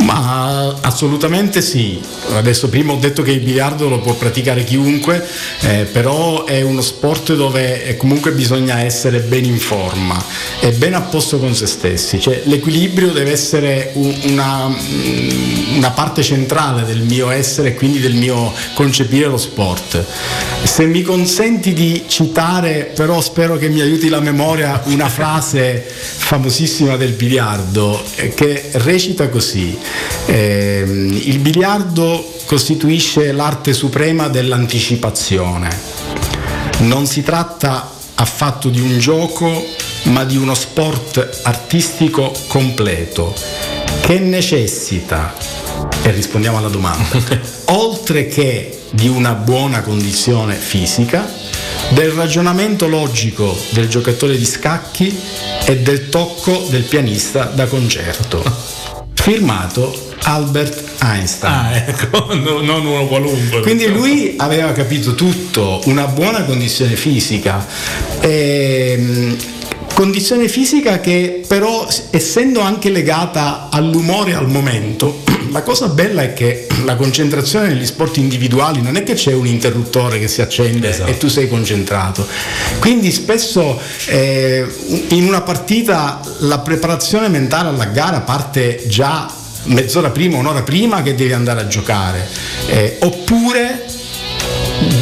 Ma 0.00 0.74
assolutamente 0.82 1.62
sì. 1.62 2.00
Adesso 2.34 2.68
prima 2.68 2.92
ho 2.92 2.96
detto 2.96 3.22
che 3.22 3.30
il 3.32 3.40
biliardo 3.40 3.88
lo 3.88 4.00
può 4.00 4.14
praticare 4.14 4.64
chiunque, 4.64 5.26
eh, 5.60 5.88
però 5.90 6.44
è 6.44 6.60
uno 6.62 6.80
sport 6.82 7.34
dove 7.34 7.84
eh, 7.84 7.96
comunque 7.96 8.32
bisogna 8.32 8.80
essere 8.80 9.20
ben 9.20 9.44
in 9.44 9.58
forma 9.58 10.22
e 10.60 10.70
ben 10.72 10.94
a 10.94 11.00
posto 11.02 11.38
con 11.38 11.54
se 11.54 11.66
stessi. 11.66 12.20
Cioè, 12.20 12.42
l'equilibrio 12.44 13.12
deve 13.12 13.30
essere 13.32 13.90
un- 13.94 14.14
una, 14.24 14.68
mm, 14.68 15.65
una 15.76 15.90
parte 15.90 16.22
centrale 16.22 16.84
del 16.84 17.02
mio 17.02 17.30
essere 17.30 17.68
e 17.68 17.74
quindi 17.74 18.00
del 18.00 18.14
mio 18.14 18.52
concepire 18.74 19.26
lo 19.26 19.36
sport. 19.36 20.04
Se 20.62 20.86
mi 20.86 21.02
consenti 21.02 21.72
di 21.72 22.04
citare, 22.06 22.90
però 22.94 23.20
spero 23.20 23.56
che 23.56 23.68
mi 23.68 23.80
aiuti 23.80 24.08
la 24.08 24.20
memoria, 24.20 24.82
una 24.86 25.08
frase 25.08 25.84
famosissima 25.88 26.96
del 26.96 27.12
biliardo 27.12 28.02
eh, 28.16 28.34
che 28.34 28.70
recita 28.72 29.28
così. 29.28 29.76
Ehm, 30.26 31.20
il 31.24 31.38
biliardo 31.38 32.34
costituisce 32.46 33.32
l'arte 33.32 33.72
suprema 33.72 34.28
dell'anticipazione. 34.28 35.68
Non 36.78 37.06
si 37.06 37.22
tratta 37.22 37.90
affatto 38.14 38.68
di 38.68 38.80
un 38.80 38.98
gioco, 38.98 39.64
ma 40.04 40.24
di 40.24 40.36
uno 40.36 40.54
sport 40.54 41.40
artistico 41.42 42.32
completo 42.46 43.34
che 44.06 44.20
necessita, 44.20 45.34
e 46.02 46.10
rispondiamo 46.10 46.58
alla 46.58 46.68
domanda, 46.68 47.18
oltre 47.66 48.28
che 48.28 48.78
di 48.90 49.08
una 49.08 49.32
buona 49.32 49.82
condizione 49.82 50.54
fisica, 50.54 51.28
del 51.90 52.10
ragionamento 52.10 52.88
logico 52.88 53.56
del 53.70 53.88
giocatore 53.88 54.36
di 54.36 54.44
scacchi 54.44 55.16
e 55.64 55.78
del 55.78 56.08
tocco 56.08 56.66
del 56.70 56.82
pianista 56.82 57.44
da 57.44 57.66
concerto. 57.66 58.42
Firmato 59.14 60.06
Albert 60.22 61.02
Einstein. 61.02 61.52
Ah, 61.52 61.76
ecco, 61.76 62.34
no- 62.34 62.60
non 62.60 62.86
uno 62.86 63.06
qualunque. 63.06 63.60
Quindi 63.60 63.86
lui 63.88 64.34
aveva 64.36 64.72
capito 64.72 65.14
tutto, 65.14 65.80
una 65.84 66.06
buona 66.06 66.44
condizione 66.44 66.96
fisica. 66.96 67.64
Ehm, 68.20 69.36
condizione 69.92 70.48
fisica 70.48 71.00
che 71.00 71.42
però 71.46 71.86
essendo 72.10 72.60
anche 72.60 72.90
legata 72.90 73.68
all'umore 73.70 74.34
al 74.34 74.48
momento, 74.48 75.22
la 75.50 75.62
cosa 75.62 75.88
bella 75.88 76.22
è 76.22 76.32
che 76.32 76.66
la 76.84 76.96
concentrazione 76.96 77.68
negli 77.68 77.86
sport 77.86 78.16
individuali 78.16 78.80
non 78.80 78.96
è 78.96 79.02
che 79.02 79.14
c'è 79.14 79.32
un 79.32 79.46
interruttore 79.46 80.18
che 80.18 80.28
si 80.28 80.40
accende 80.42 80.90
Esatto. 80.90 81.10
e 81.10 81.16
tu 81.18 81.28
sei 81.28 81.48
concentrato. 81.48 82.26
Quindi 82.78 83.10
spesso 83.10 83.80
eh, 84.06 84.66
in 85.08 85.24
una 85.24 85.42
partita 85.42 86.20
la 86.40 86.58
preparazione 86.58 87.28
mentale 87.28 87.68
alla 87.68 87.86
gara 87.86 88.20
parte 88.20 88.84
già 88.86 89.30
mezz'ora 89.64 90.10
prima, 90.10 90.36
un'ora 90.36 90.62
prima 90.62 91.02
che 91.02 91.14
devi 91.14 91.32
andare 91.32 91.60
a 91.60 91.66
giocare. 91.66 92.28
Eh, 92.68 92.96
oppure 93.00 93.84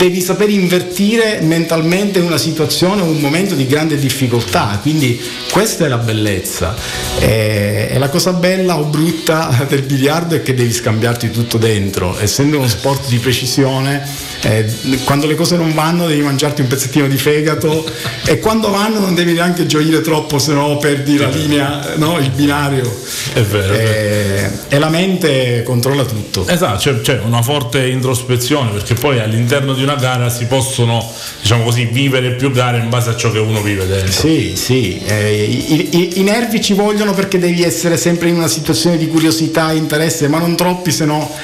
devi 0.04 0.20
saper 0.20 0.50
invertire 0.50 1.40
mentalmente 1.40 2.18
una 2.18 2.36
situazione, 2.36 3.00
un 3.00 3.20
momento 3.20 3.54
di 3.54 3.66
grande 3.66 3.96
difficoltà, 3.96 4.78
quindi 4.82 5.18
questa 5.50 5.86
è 5.86 5.88
la 5.88 5.96
bellezza. 5.96 6.76
E, 7.18 7.88
e 7.90 7.98
la 7.98 8.10
cosa 8.10 8.34
bella 8.34 8.78
o 8.78 8.84
brutta 8.84 9.64
del 9.66 9.80
biliardo 9.80 10.34
è 10.34 10.42
che 10.42 10.52
devi 10.52 10.72
scambiarti 10.72 11.30
tutto 11.30 11.56
dentro, 11.56 12.18
essendo 12.20 12.58
uno 12.58 12.68
sport 12.68 13.08
di 13.08 13.16
precisione, 13.16 14.06
eh, 14.46 14.66
quando 15.04 15.26
le 15.26 15.34
cose 15.34 15.56
non 15.56 15.72
vanno 15.72 16.06
devi 16.06 16.20
mangiarti 16.20 16.60
un 16.60 16.66
pezzettino 16.66 17.06
di 17.08 17.16
fegato 17.16 17.84
e 18.26 18.38
quando 18.40 18.68
vanno 18.70 19.00
non 19.00 19.14
devi 19.14 19.32
neanche 19.32 19.64
gioire 19.66 20.02
troppo, 20.02 20.38
se 20.38 20.52
no 20.52 20.76
perdi 20.76 21.16
la 21.16 21.28
linea, 21.28 21.94
no? 21.96 22.18
il 22.18 22.30
binario. 22.30 22.84
È 23.32 23.40
vero. 23.40 23.72
è 23.72 23.76
vero. 23.76 23.88
E, 23.88 24.50
e 24.68 24.78
la 24.78 24.90
mente 24.90 25.62
controlla 25.64 26.04
tutto. 26.04 26.46
Esatto, 26.46 26.78
c'è, 26.78 27.00
c'è 27.00 27.20
una 27.24 27.40
forte 27.42 27.86
introspezione 27.88 28.70
perché 28.70 28.94
poi 28.94 29.18
all'interno 29.18 29.72
di 29.72 29.82
una 29.82 29.94
gara 29.94 30.28
si 30.28 30.44
possono, 30.44 31.10
diciamo 31.40 31.64
così, 31.64 31.86
vivere 31.86 32.32
più 32.32 32.50
gare 32.50 32.78
in 32.78 32.90
base 32.90 33.10
a 33.10 33.16
ciò 33.16 33.30
che 33.30 33.38
uno 33.38 33.62
vive 33.62 33.86
dentro. 33.86 34.12
Sì, 34.12 34.52
sì, 34.56 35.00
eh, 35.06 35.42
i, 35.42 35.88
i- 35.96 36.20
i 36.20 36.22
nervi 36.22 36.60
ci 36.60 36.74
vogliono 36.74 37.14
perché 37.14 37.38
devi 37.38 37.62
essere 37.62 37.96
sempre 37.96 38.28
in 38.28 38.36
una 38.36 38.48
situazione 38.48 38.98
di 38.98 39.08
curiosità, 39.08 39.72
interesse, 39.72 40.28
ma 40.28 40.38
non 40.38 40.54
troppi, 40.54 40.90
se 40.92 41.04
no 41.06 41.34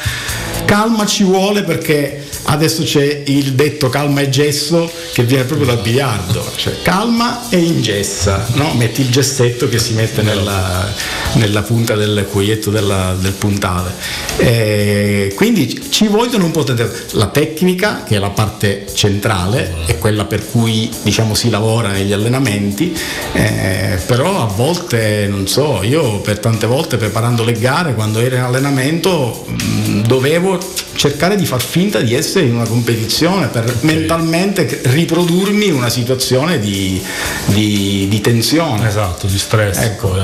calma 0.66 1.04
ci 1.06 1.24
vuole 1.24 1.62
perché 1.64 2.26
adesso 2.44 2.82
c'è 2.82 3.22
il 3.26 3.52
detto 3.52 3.88
calma 3.88 4.20
e 4.20 4.28
gesso 4.28 4.90
che 5.12 5.24
viene 5.24 5.44
proprio 5.44 5.66
dal 5.66 5.80
biliardo, 5.80 6.44
cioè 6.56 6.80
calma 6.82 7.48
e 7.48 7.58
ingessa, 7.58 8.46
no? 8.54 8.72
metti 8.74 9.02
il 9.02 9.10
gessetto 9.10 9.68
che 9.68 9.78
si 9.78 9.94
mette 9.94 10.22
nella, 10.22 10.92
nella 11.34 11.62
punta 11.62 11.94
del 11.94 12.26
cuoietto 12.30 12.70
della- 12.70 13.16
del 13.18 13.32
puntale. 13.32 13.92
Eh, 14.38 15.32
quindi 15.36 15.88
ci 15.90 16.06
vogliono 16.06 16.44
un 16.46 16.50
po' 16.50 16.62
di 16.62 16.74
la 17.12 17.26
tecnica 17.26 18.04
che 18.06 18.16
è 18.16 18.18
la 18.18 18.30
parte 18.30 18.86
centrale, 18.94 19.74
è 19.86 19.98
quella 19.98 20.24
per 20.24 20.48
cui 20.48 20.90
diciamo 21.02 21.34
si 21.34 21.50
lavora 21.50 21.90
negli 21.90 22.12
allenamenti, 22.12 22.96
eh, 23.32 23.98
però 24.06 24.42
a 24.42 24.46
volte 24.46 25.26
non 25.28 25.46
so, 25.46 25.80
io 25.82 26.20
per 26.20 26.38
tante 26.38 26.66
volte 26.66 26.96
preparando 26.96 27.44
le 27.44 27.52
gare 27.52 27.94
quando 27.94 28.20
ero 28.20 28.36
in 28.36 28.42
allenamento 28.42 29.44
mh, 29.46 30.00
dovevo 30.02 30.58
cercare 30.94 31.36
di 31.36 31.46
far 31.46 31.62
finta 31.62 32.00
di 32.00 32.14
essere 32.14 32.46
in 32.46 32.54
una 32.54 32.66
competizione 32.66 33.46
per 33.48 33.76
mentalmente 33.82 34.66
c- 34.66 34.80
riprodurmi 34.84 35.70
una 35.70 35.88
situazione 35.88 36.58
di, 36.58 37.00
di- 37.46 38.06
di 38.08 38.20
tensione. 38.20 38.86
Esatto, 38.88 39.26
di 39.26 39.38
stress. 39.38 39.78
Ecco. 39.78 40.16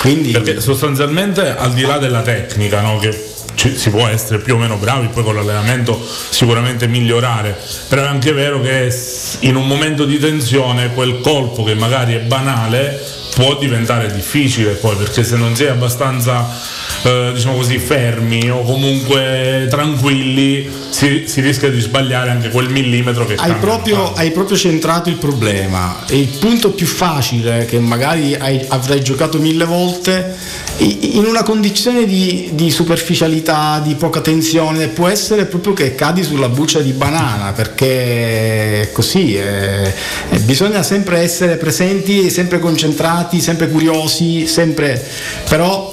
Quindi 0.00 0.30
Perché 0.30 0.60
sostanzialmente 0.60 1.54
al 1.56 1.72
di 1.72 1.82
là 1.82 1.98
della 1.98 2.22
tecnica, 2.22 2.80
no, 2.80 2.98
che 2.98 3.32
ci- 3.54 3.76
si 3.76 3.90
può 3.90 4.06
essere 4.06 4.38
più 4.38 4.54
o 4.54 4.58
meno 4.58 4.76
bravi, 4.76 5.08
poi 5.08 5.22
con 5.22 5.34
l'allenamento 5.34 6.00
sicuramente 6.30 6.86
migliorare, 6.86 7.56
però 7.88 8.02
è 8.02 8.06
anche 8.06 8.32
vero 8.32 8.60
che 8.60 8.92
in 9.40 9.56
un 9.56 9.66
momento 9.66 10.04
di 10.04 10.18
tensione 10.18 10.92
quel 10.94 11.20
colpo 11.20 11.62
che 11.64 11.74
magari 11.74 12.14
è 12.14 12.20
banale 12.20 13.22
può 13.34 13.56
diventare 13.58 14.12
difficile 14.12 14.72
poi 14.72 14.96
perché 14.96 15.24
se 15.24 15.36
non 15.36 15.54
è 15.58 15.66
abbastanza 15.66 16.48
eh, 17.02 17.32
diciamo 17.34 17.56
così 17.56 17.78
fermi 17.78 18.50
o 18.50 18.62
comunque 18.62 19.66
tranquilli 19.68 20.83
si, 20.94 21.24
si 21.26 21.40
rischia 21.40 21.70
di 21.70 21.80
sbagliare 21.80 22.30
anche 22.30 22.50
quel 22.50 22.68
millimetro 22.68 23.26
che 23.26 23.34
Hai 23.34 23.56
proprio, 23.56 24.12
hai 24.14 24.30
proprio 24.30 24.56
centrato 24.56 25.08
il 25.08 25.16
problema. 25.16 26.04
E 26.06 26.20
il 26.20 26.28
punto 26.28 26.70
più 26.70 26.86
facile, 26.86 27.64
che 27.64 27.80
magari 27.80 28.36
hai- 28.36 28.64
avrai 28.68 29.02
giocato 29.02 29.38
mille 29.38 29.64
volte, 29.64 30.36
in 30.78 31.24
una 31.26 31.42
condizione 31.42 32.06
di, 32.06 32.50
di 32.52 32.70
superficialità, 32.70 33.80
di 33.84 33.96
poca 33.96 34.20
tensione, 34.20 34.86
può 34.86 35.08
essere 35.08 35.46
proprio 35.46 35.72
che 35.72 35.96
cadi 35.96 36.22
sulla 36.22 36.48
buccia 36.48 36.78
di 36.78 36.92
banana, 36.92 37.52
perché 37.52 38.82
è 38.82 38.92
così. 38.92 39.34
eh, 39.34 39.92
eh, 40.30 40.38
bisogna 40.40 40.84
sempre 40.84 41.18
essere 41.18 41.56
presenti, 41.56 42.30
sempre 42.30 42.60
concentrati, 42.60 43.40
sempre 43.40 43.68
curiosi, 43.68 44.46
sempre. 44.46 45.04
però 45.48 45.92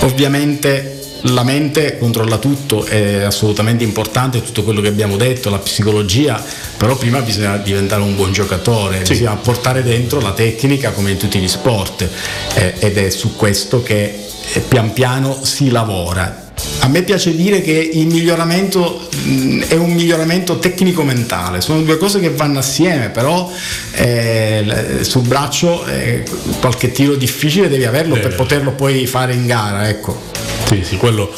ovviamente 0.00 0.99
la 1.22 1.42
mente 1.42 1.98
controlla 1.98 2.38
tutto, 2.38 2.84
è 2.84 3.22
assolutamente 3.22 3.84
importante 3.84 4.42
tutto 4.42 4.62
quello 4.62 4.80
che 4.80 4.88
abbiamo 4.88 5.16
detto, 5.16 5.50
la 5.50 5.58
psicologia, 5.58 6.42
però 6.76 6.96
prima 6.96 7.20
bisogna 7.20 7.56
diventare 7.56 8.02
un 8.02 8.16
buon 8.16 8.32
giocatore, 8.32 9.02
bisogna 9.06 9.34
portare 9.36 9.82
dentro 9.82 10.20
la 10.20 10.32
tecnica 10.32 10.90
come 10.92 11.10
in 11.10 11.18
tutti 11.18 11.38
gli 11.38 11.48
sport 11.48 12.08
eh, 12.54 12.74
ed 12.78 12.96
è 12.96 13.10
su 13.10 13.36
questo 13.36 13.82
che 13.82 14.26
eh, 14.52 14.60
pian 14.60 14.92
piano 14.92 15.38
si 15.42 15.70
lavora. 15.70 16.48
A 16.80 16.88
me 16.88 17.02
piace 17.02 17.34
dire 17.34 17.60
che 17.60 17.90
il 17.92 18.06
miglioramento 18.06 19.08
mh, 19.10 19.64
è 19.68 19.74
un 19.74 19.92
miglioramento 19.92 20.58
tecnico-mentale, 20.58 21.60
sono 21.60 21.82
due 21.82 21.98
cose 21.98 22.20
che 22.20 22.30
vanno 22.30 22.58
assieme, 22.58 23.10
però 23.10 23.50
eh, 23.92 24.62
l- 24.64 25.04
sul 25.04 25.22
braccio 25.26 25.84
eh, 25.86 26.24
qualche 26.60 26.90
tiro 26.92 27.14
difficile 27.16 27.68
devi 27.68 27.84
averlo 27.84 28.14
Deve 28.14 28.28
per 28.28 28.36
poterlo 28.36 28.72
poi 28.72 29.06
fare 29.06 29.34
in 29.34 29.46
gara, 29.46 29.88
ecco. 29.88 30.28
Sì, 30.66 30.84
sì, 30.84 30.96
quello, 30.96 31.30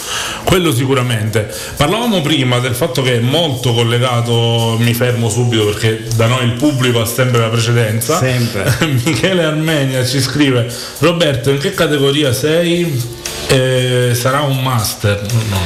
quello 0.44 0.72
sicuramente. 0.72 1.48
Parlavamo 1.76 2.20
prima 2.20 2.58
del 2.58 2.74
fatto 2.74 3.00
che 3.02 3.16
è 3.16 3.20
molto 3.20 3.72
collegato, 3.72 4.76
mi 4.78 4.92
fermo 4.92 5.30
subito 5.30 5.64
perché 5.64 6.04
da 6.16 6.26
noi 6.26 6.44
il 6.44 6.52
pubblico 6.52 7.00
ha 7.00 7.06
sempre 7.06 7.40
la 7.40 7.48
precedenza. 7.48 8.18
Sempre. 8.18 8.76
Michele 9.04 9.42
Armenia 9.44 10.04
ci 10.04 10.20
scrive, 10.20 10.70
Roberto, 10.98 11.50
in 11.50 11.58
che 11.58 11.72
categoria 11.72 12.32
sei? 12.34 13.20
Eh, 13.52 14.14
sarà 14.14 14.40
un 14.40 14.62
master? 14.62 15.20
No. 15.50 15.58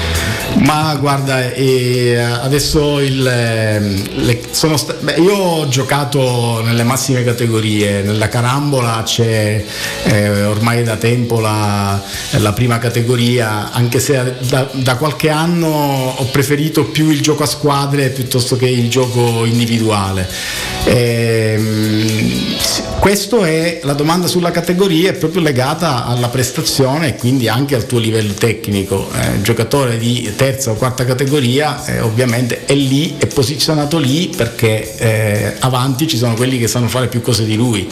Ma 0.64 0.96
guarda, 0.98 1.52
eh, 1.52 2.16
adesso 2.16 2.98
il, 2.98 3.24
ehm, 3.24 4.24
le- 4.24 4.40
sono 4.50 4.76
sta- 4.76 4.96
beh, 4.98 5.14
io 5.18 5.34
ho 5.36 5.68
giocato 5.68 6.62
nelle 6.64 6.82
massime 6.82 7.22
categorie, 7.22 8.02
nella 8.02 8.28
carambola 8.28 9.02
c'è 9.04 9.64
eh, 10.02 10.42
ormai 10.44 10.82
da 10.82 10.96
tempo 10.96 11.38
la, 11.38 12.02
la 12.38 12.52
prima 12.52 12.78
categoria, 12.78 13.70
anche 13.70 14.00
se 14.00 14.34
da, 14.40 14.68
da 14.72 14.96
qualche 14.96 15.28
anno 15.30 15.68
ho 16.16 16.24
preferito 16.32 16.86
più 16.86 17.10
il 17.10 17.20
gioco 17.20 17.44
a 17.44 17.46
squadre 17.46 18.08
piuttosto 18.08 18.56
che 18.56 18.66
il 18.66 18.88
gioco 18.90 19.44
individuale. 19.44 20.28
Ehm, 20.86 22.55
sì, 22.76 22.82
questo 22.98 23.44
è 23.44 23.80
la 23.84 23.94
domanda 23.94 24.26
sulla 24.26 24.50
categoria 24.50 25.08
è 25.08 25.14
proprio 25.14 25.40
legata 25.40 26.04
alla 26.04 26.28
prestazione 26.28 27.08
e 27.08 27.16
quindi 27.16 27.48
anche 27.48 27.74
al 27.74 27.86
tuo 27.86 27.98
livello 27.98 28.34
tecnico. 28.34 29.08
Eh, 29.14 29.40
giocatore 29.40 29.96
di 29.96 30.34
terza 30.36 30.72
o 30.72 30.74
quarta 30.74 31.06
categoria 31.06 31.82
eh, 31.86 32.00
ovviamente 32.00 32.66
è 32.66 32.74
lì, 32.74 33.16
è 33.16 33.26
posizionato 33.28 33.96
lì 33.96 34.30
perché 34.36 34.94
eh, 34.98 35.54
avanti 35.60 36.06
ci 36.06 36.18
sono 36.18 36.34
quelli 36.34 36.58
che 36.58 36.68
sanno 36.68 36.88
fare 36.88 37.06
più 37.06 37.22
cose 37.22 37.46
di 37.46 37.56
lui. 37.56 37.88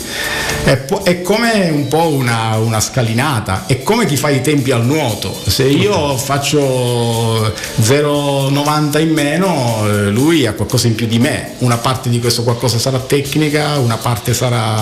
È, 0.65 0.85
è 1.05 1.23
come 1.23 1.71
un 1.71 1.89
po' 1.89 2.09
una, 2.09 2.59
una 2.59 2.81
scalinata, 2.81 3.65
è 3.67 3.83
come 3.83 4.05
chi 4.05 4.17
fa 4.17 4.29
i 4.29 4.43
tempi 4.43 4.71
al 4.71 4.85
nuoto. 4.85 5.35
Se 5.47 5.65
io 5.65 6.15
faccio 6.19 7.55
0,90 7.81 9.01
in 9.01 9.13
meno, 9.13 9.83
eh, 9.87 10.11
lui 10.11 10.45
ha 10.45 10.53
qualcosa 10.53 10.89
in 10.89 10.95
più 10.95 11.07
di 11.07 11.19
me. 11.19 11.53
Una 11.59 11.79
parte 11.79 12.11
di 12.11 12.21
questo 12.21 12.43
qualcosa 12.43 12.79
sarà 12.79 12.99
tecnica, 12.99 13.79
una 13.79 13.97
parte 13.97 14.35
sarà 14.35 14.73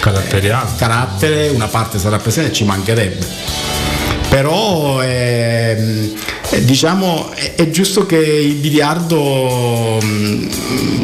Caratteriale. 0.00 0.70
carattere, 0.76 1.48
una 1.48 1.68
parte 1.68 1.98
sarà 1.98 2.18
presente, 2.18 2.52
ci 2.52 2.64
mancherebbe. 2.64 3.26
Però 4.28 5.02
ehm, 5.02 6.14
eh, 6.60 6.64
diciamo 6.64 7.30
è, 7.34 7.54
è 7.54 7.70
giusto 7.70 8.06
che 8.06 8.16
il 8.16 8.54
biliardo 8.54 9.98
mm, 10.02 10.48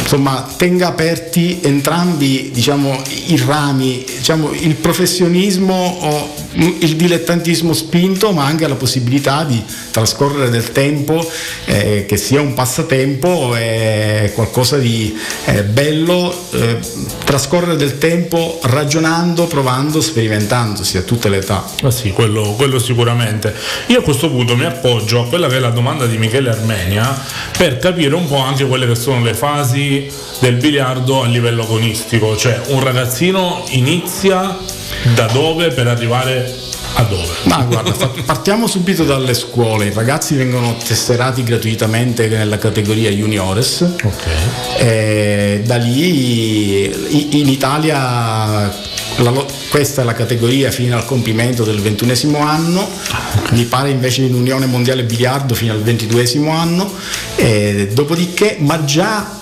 insomma, 0.07 0.47
tenga 0.57 0.87
aperti 0.87 1.59
entrambi 1.63 2.51
diciamo, 2.53 3.03
i 3.27 3.43
rami, 3.45 4.05
diciamo, 4.07 4.53
il 4.53 4.77
professionismo 4.77 5.75
o 5.75 6.45
il 6.59 6.97
dilettantismo 6.97 7.75
spinto, 7.75 8.33
ma 8.33 8.45
anche 8.45 8.67
la 8.67 8.77
possibilità 8.77 9.45
di 9.45 9.63
trascorrere 9.91 10.49
del 10.49 10.73
tempo, 10.73 11.29
eh, 11.67 12.07
che 12.09 12.17
sia 12.17 12.41
un 12.41 12.55
passatempo, 12.55 13.55
è 13.55 14.33
qualcosa 14.35 14.79
di 14.79 15.15
eh, 15.45 15.65
bello, 15.65 16.35
eh, 16.53 16.79
trascorrere 17.25 17.77
del 17.77 17.99
tempo 17.99 18.59
ragionando, 18.63 19.47
provando, 19.47 20.01
sperimentandosi 20.01 20.97
a 20.97 21.03
tutte 21.03 21.29
le 21.29 21.39
età. 21.39 21.65
Ah 21.83 21.91
sì, 21.91 22.13
quello, 22.13 22.55
quello 22.57 22.79
sicuramente. 22.79 23.55
Io 23.89 23.99
a 23.99 24.03
questo 24.03 24.31
punto 24.31 24.57
mi 24.57 24.65
appoggio 24.65 25.23
a 25.23 25.29
quella 25.29 25.46
che 25.49 25.57
è 25.57 25.61
la 25.61 25.71
domanda 25.71 26.07
di 26.07 26.19
Michele 26.19 26.51
Armenia 26.51 27.19
per 27.57 27.79
capire 27.79 28.15
un 28.15 28.27
po' 28.27 28.39
anche 28.39 28.67
quelle 28.67 28.87
che 28.87 28.95
sono 28.95 29.23
le 29.23 29.35
fasi 29.35 30.09
del 30.41 30.57
biliardo 30.57 31.23
a 31.23 31.27
livello 31.27 31.63
agonistico, 31.63 32.37
cioè 32.37 32.61
un 32.69 32.83
ragazzino 32.83 33.65
inizia 33.71 34.57
da 35.15 35.27
dove 35.27 35.71
per 35.71 35.87
arrivare 35.87 36.65
a 36.95 37.03
dove. 37.03 37.33
Ma 37.45 37.59
guarda, 37.65 37.93
partiamo 38.25 38.67
subito 38.67 39.05
dalle 39.05 39.35
scuole. 39.35 39.87
I 39.87 39.93
ragazzi 39.93 40.35
vengono 40.35 40.77
tesserati 40.77 41.43
gratuitamente 41.43 42.29
nella 42.29 42.59
categoria 42.59 43.11
juniores. 43.11 43.81
Ok. 44.03 44.27
E 44.79 45.63
da 45.65 45.77
lì 45.77 47.39
in 47.39 47.49
Italia 47.49 48.73
la 49.19 49.45
questa 49.69 50.03
è 50.03 50.05
la 50.05 50.15
categoria 50.15 50.71
fino 50.71 50.97
al 50.97 51.05
compimento 51.05 51.65
del 51.65 51.81
ventunesimo 51.81 52.39
anno, 52.39 52.89
mi 53.51 53.65
pare 53.65 53.91
invece 53.91 54.23
in 54.23 54.35
Unione 54.35 54.67
Mondiale 54.67 55.05
Biliardo 55.05 55.55
fino 55.55 55.73
al 55.73 55.83
ventiduesimo 55.83 56.51
anno, 56.51 56.91
E 57.37 57.91
dopodiché, 57.93 58.57
ma 58.61 58.85
già 58.85 59.39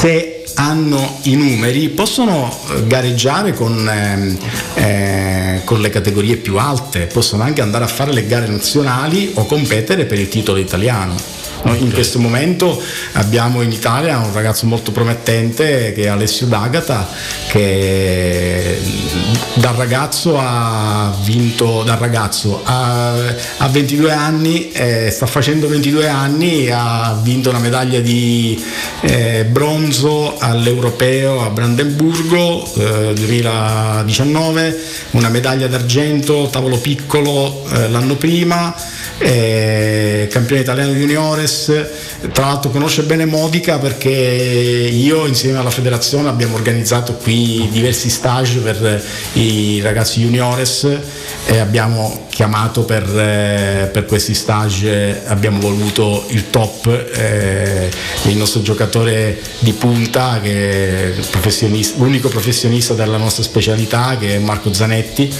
se 0.00 0.44
hanno 0.54 1.18
i 1.22 1.34
numeri 1.34 1.88
possono 1.88 2.54
eh, 2.70 2.86
gareggiare 2.86 3.54
con, 3.54 3.88
ehm, 3.88 4.38
eh, 4.74 5.60
con 5.64 5.80
le 5.80 5.90
categorie 5.90 6.36
più 6.36 6.58
alte, 6.58 7.06
possono 7.06 7.42
anche 7.42 7.60
andare 7.60 7.84
a 7.84 7.88
fare 7.88 8.12
le 8.12 8.26
gare 8.26 8.46
nazionali 8.46 9.32
o 9.34 9.46
competere 9.46 10.04
per 10.04 10.18
il 10.18 10.28
titolo 10.28 10.58
italiano. 10.58 11.41
No, 11.64 11.74
In 11.76 11.92
questo 11.92 12.18
momento 12.18 12.80
abbiamo 13.12 13.62
in 13.62 13.70
Italia 13.70 14.18
un 14.18 14.32
ragazzo 14.32 14.66
molto 14.66 14.90
promettente 14.90 15.92
che 15.92 16.02
è 16.02 16.08
Alessio 16.08 16.46
D'Agata 16.46 17.08
che 17.48 18.80
da 19.54 19.72
ragazzo 19.76 20.38
ha 20.38 21.14
vinto, 21.22 21.82
da 21.84 21.96
ragazzo 21.96 22.62
a, 22.64 23.12
a 23.58 23.68
22 23.68 24.12
anni, 24.12 24.72
eh, 24.72 25.10
sta 25.10 25.26
facendo 25.26 25.68
22 25.68 26.08
anni, 26.08 26.68
ha 26.70 27.16
vinto 27.22 27.50
una 27.50 27.58
medaglia 27.58 28.00
di 28.00 28.60
eh, 29.02 29.44
bronzo 29.44 30.38
all'Europeo 30.38 31.42
a 31.44 31.50
Brandenburgo 31.50 32.68
eh, 32.74 33.12
2019, 33.14 34.80
una 35.10 35.28
medaglia 35.28 35.68
d'argento 35.68 36.48
tavolo 36.50 36.78
piccolo 36.78 37.64
eh, 37.70 37.88
l'anno 37.88 38.16
prima, 38.16 38.74
eh, 39.22 40.28
campione 40.30 40.62
italiano 40.62 40.92
juniores, 40.92 41.72
tra 42.32 42.46
l'altro 42.46 42.70
conosce 42.70 43.02
bene 43.02 43.24
Modica 43.24 43.78
perché 43.78 44.10
io 44.10 45.26
insieme 45.26 45.58
alla 45.58 45.70
federazione 45.70 46.28
abbiamo 46.28 46.54
organizzato 46.54 47.14
qui 47.14 47.68
diversi 47.70 48.10
stage 48.10 48.58
per 48.58 49.02
i 49.34 49.80
ragazzi 49.80 50.20
juniores 50.20 50.86
e 51.46 51.58
abbiamo 51.58 52.26
chiamato 52.30 52.84
per, 52.84 53.02
eh, 53.04 53.90
per 53.92 54.06
questi 54.06 54.34
stage, 54.34 55.22
abbiamo 55.26 55.60
voluto 55.60 56.24
il 56.28 56.50
top, 56.50 56.86
eh, 57.14 57.90
il 58.24 58.36
nostro 58.36 58.62
giocatore 58.62 59.40
di 59.58 59.72
punta, 59.72 60.40
che 60.40 61.14
è 61.14 61.20
professionista- 61.30 61.98
l'unico 61.98 62.28
professionista 62.28 62.94
della 62.94 63.18
nostra 63.18 63.42
specialità, 63.42 64.16
che 64.18 64.36
è 64.36 64.38
Marco 64.38 64.72
Zanetti 64.72 65.30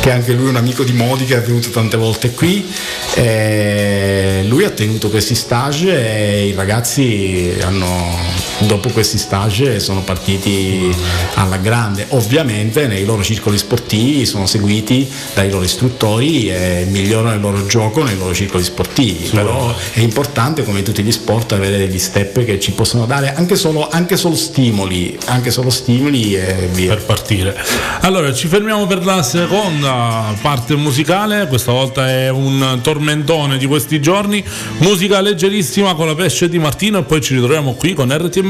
che 0.00 0.10
anche 0.10 0.32
lui 0.32 0.46
è 0.46 0.48
un 0.48 0.56
amico 0.56 0.82
di 0.82 0.92
Modi 0.92 1.26
che 1.26 1.36
è 1.36 1.42
venuto 1.42 1.68
tante 1.70 1.96
volte 1.96 2.30
qui. 2.30 2.66
E 3.14 4.42
lui 4.46 4.64
ha 4.64 4.70
tenuto 4.70 5.10
questi 5.10 5.34
stage 5.34 5.90
e 5.90 6.46
i 6.46 6.54
ragazzi 6.54 7.54
hanno 7.62 8.16
dopo 8.66 8.88
questi 8.90 9.18
stage 9.18 9.80
sono 9.80 10.02
partiti 10.02 10.94
alla 11.34 11.56
grande. 11.56 12.06
Ovviamente 12.10 12.86
nei 12.86 13.04
loro 13.04 13.22
circoli 13.22 13.58
sportivi 13.58 14.26
sono 14.26 14.46
seguiti 14.46 15.08
dai 15.34 15.50
loro 15.50 15.64
istruttori 15.64 16.50
e 16.50 16.86
migliorano 16.88 17.34
il 17.34 17.40
loro 17.40 17.66
gioco 17.66 18.02
nei 18.02 18.16
loro 18.16 18.34
circoli 18.34 18.64
sportivi. 18.64 19.30
Però 19.32 19.74
è 19.92 20.00
importante 20.00 20.64
come 20.64 20.78
in 20.80 20.84
tutti 20.84 21.02
gli 21.02 21.12
sport 21.12 21.52
avere 21.52 21.78
degli 21.78 21.98
step 21.98 22.44
che 22.44 22.60
ci 22.60 22.72
possono 22.72 23.06
dare 23.06 23.34
anche 23.34 23.56
solo, 23.56 23.88
anche 23.88 24.16
solo 24.16 24.36
stimoli, 24.36 25.18
anche 25.26 25.50
solo 25.50 25.70
stimoli 25.70 26.34
e 26.34 26.68
via. 26.72 26.94
per 26.94 27.04
partire. 27.04 27.56
Allora, 28.00 28.32
ci 28.32 28.48
fermiamo 28.48 28.86
per 28.86 29.04
la 29.04 29.22
seconda 29.22 30.34
parte 30.40 30.74
musicale, 30.74 31.46
questa 31.46 31.72
volta 31.72 32.08
è 32.08 32.28
un 32.28 32.80
tormentone 32.82 33.58
di 33.58 33.66
questi 33.66 34.00
giorni, 34.00 34.44
musica 34.78 35.20
leggerissima 35.20 35.94
con 35.94 36.06
la 36.06 36.14
pesce 36.14 36.48
di 36.48 36.58
Martino 36.58 36.98
e 36.98 37.02
poi 37.02 37.20
ci 37.20 37.34
ritroviamo 37.34 37.74
qui 37.74 37.94
con 37.94 38.12
RTM 38.12 38.49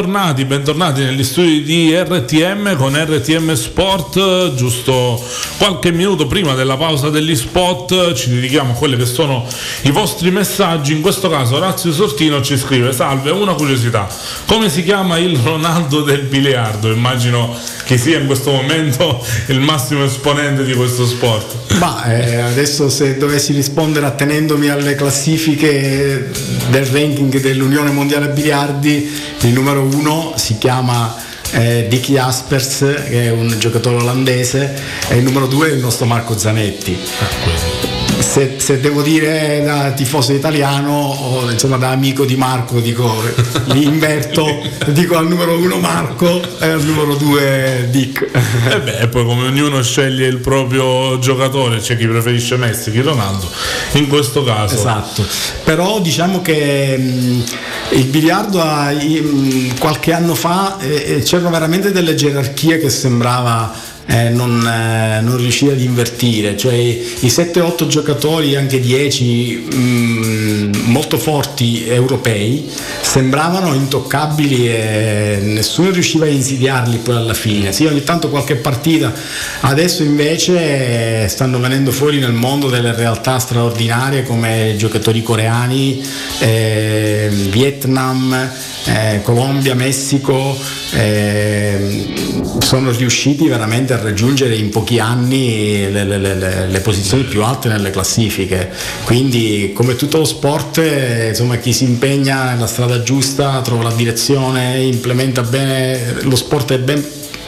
bentornati, 0.00 0.44
bentornati 0.46 1.02
negli 1.02 1.22
studi 1.22 1.62
di 1.62 1.94
RTM 1.94 2.74
con 2.76 2.96
RTM 2.96 3.52
Sport, 3.52 4.54
giusto 4.54 5.22
qualche 5.58 5.92
minuto 5.92 6.26
prima 6.26 6.54
della 6.54 6.78
pausa 6.78 7.10
degli 7.10 7.36
spot 7.36 8.14
ci 8.14 8.30
dedichiamo 8.30 8.72
a 8.72 8.74
quelli 8.74 8.96
che 8.96 9.04
sono 9.04 9.46
i 9.82 9.90
vostri 9.90 10.30
messaggi, 10.30 10.92
in 10.92 11.02
questo 11.02 11.28
caso 11.28 11.56
Orazio 11.56 11.92
Sortino 11.92 12.40
ci 12.40 12.56
scrive 12.56 12.94
salve, 12.94 13.30
una 13.30 13.52
curiosità, 13.52 14.08
come 14.46 14.70
si 14.70 14.82
chiama 14.82 15.18
il 15.18 15.36
Ronaldo 15.36 16.00
del 16.00 16.22
biliardo? 16.22 16.90
Immagino 16.90 17.54
che 17.84 17.98
sia 17.98 18.20
in 18.20 18.26
questo 18.26 18.52
momento 18.52 19.22
il 19.48 19.60
massimo 19.60 20.04
esponente 20.04 20.64
di 20.64 20.72
questo 20.72 21.04
sport. 21.04 21.74
Ma 21.78 22.04
eh, 22.04 22.36
adesso 22.36 22.88
se 22.88 23.18
dovessi 23.18 23.52
rispondere 23.52 24.06
attenendomi 24.06 24.68
alle 24.68 24.94
classifiche 24.94 26.30
del 26.70 26.86
ranking 26.86 27.40
dell'Unione 27.40 27.90
Mondiale 27.90 28.28
Biliardi, 28.28 29.10
il 29.40 29.52
numero 29.52 29.88
uno 29.94 30.34
si 30.36 30.58
chiama 30.58 31.14
eh, 31.52 31.86
Dick 31.88 32.10
Jaspers, 32.10 32.78
che 32.78 33.26
è 33.26 33.30
un 33.30 33.54
giocatore 33.58 33.96
olandese, 33.96 34.74
e 35.08 35.16
il 35.16 35.24
numero 35.24 35.46
due 35.46 35.68
è 35.68 35.72
il 35.72 35.80
nostro 35.80 36.06
Marco 36.06 36.36
Zanetti. 36.36 37.89
Se, 38.20 38.54
se 38.58 38.80
devo 38.80 39.02
dire 39.02 39.62
da 39.64 39.90
tifoso 39.92 40.32
italiano 40.32 40.92
o 40.92 41.50
insomma 41.50 41.76
da 41.76 41.90
amico 41.90 42.24
di 42.24 42.36
Marco 42.36 42.80
dico 42.80 43.22
li 43.66 43.84
inverto 43.84 44.62
dico 44.88 45.16
al 45.16 45.26
numero 45.28 45.56
uno 45.56 45.76
Marco 45.78 46.40
e 46.58 46.66
al 46.66 46.82
numero 46.82 47.14
due 47.14 47.88
Dick. 47.90 48.28
E 48.70 48.80
beh, 48.80 49.08
poi 49.08 49.24
come 49.24 49.46
ognuno 49.46 49.82
sceglie 49.82 50.26
il 50.26 50.38
proprio 50.38 51.18
giocatore, 51.18 51.78
c'è 51.78 51.96
chi 51.96 52.06
preferisce 52.06 52.56
Messi, 52.56 52.90
chi 52.90 53.00
Ronaldo, 53.00 53.48
in 53.92 54.06
questo 54.08 54.44
caso. 54.44 54.74
Esatto, 54.74 55.24
però 55.64 56.00
diciamo 56.00 56.42
che 56.42 56.96
mh, 56.96 57.44
il 57.90 58.04
biliardo 58.04 58.60
ha- 58.60 58.90
mh, 58.92 59.78
qualche 59.78 60.12
anno 60.12 60.34
fa 60.34 60.78
eh, 60.78 61.16
eh, 61.16 61.22
c'erano 61.22 61.50
veramente 61.50 61.92
delle 61.92 62.14
gerarchie 62.14 62.78
che 62.78 62.90
sembrava 62.90 63.72
eh, 64.06 64.28
non, 64.30 64.66
eh, 64.66 65.20
non 65.20 65.36
riuscire 65.36 65.72
ad 65.72 65.80
invertire, 65.80 66.56
cioè 66.56 66.74
i 66.74 67.26
7-8 67.26 67.86
giocatori, 67.86 68.56
anche 68.56 68.80
10 68.80 69.68
mh, 69.72 70.70
molto 70.86 71.18
forti 71.18 71.86
europei 71.88 72.68
sembravano 73.00 73.74
intoccabili 73.74 74.68
e 74.68 75.38
nessuno 75.42 75.90
riusciva 75.90 76.24
a 76.26 76.28
insidiarli 76.28 76.98
poi 76.98 77.16
alla 77.16 77.34
fine. 77.34 77.72
Sì, 77.72 77.86
ogni 77.86 78.02
tanto 78.04 78.28
qualche 78.28 78.56
partita, 78.56 79.12
adesso 79.60 80.02
invece 80.02 81.24
eh, 81.24 81.28
stanno 81.28 81.58
venendo 81.58 81.90
fuori 81.92 82.18
nel 82.18 82.32
mondo 82.32 82.68
delle 82.68 82.94
realtà 82.94 83.38
straordinarie 83.38 84.22
come 84.24 84.74
giocatori 84.76 85.22
coreani, 85.22 86.02
eh, 86.40 87.28
Vietnam, 87.50 88.50
eh, 88.84 89.20
Colombia, 89.22 89.74
Messico, 89.74 90.56
eh, 90.92 92.14
sono 92.60 92.90
riusciti 92.92 93.46
veramente 93.48 93.89
a 93.92 94.00
raggiungere 94.02 94.54
in 94.54 94.70
pochi 94.70 94.98
anni 94.98 95.90
le, 95.90 96.04
le- 96.04 96.18
le- 96.18 96.66
le- 96.66 96.80
posizioni 96.80 97.24
più 97.24 97.42
alte 97.42 97.68
nelle 97.68 97.90
classifiche. 97.90 98.70
Quindi 99.04 99.72
come 99.74 99.96
tutto 99.96 100.18
lo 100.18 100.24
sport, 100.24 100.78
eh, 100.78 101.28
insomma, 101.28 101.56
chi 101.56 101.72
si 101.72 101.84
impegna 101.84 102.52
nella 102.52 102.66
strada 102.66 103.02
giusta, 103.02 103.60
trova 103.62 103.84
la 103.84 103.92
direzione, 103.92 104.78
implementa 104.80 105.42
bene, 105.42 106.22
lo 106.22 106.36
sport 106.36 106.72
è 106.72 106.78
ben 106.78 107.04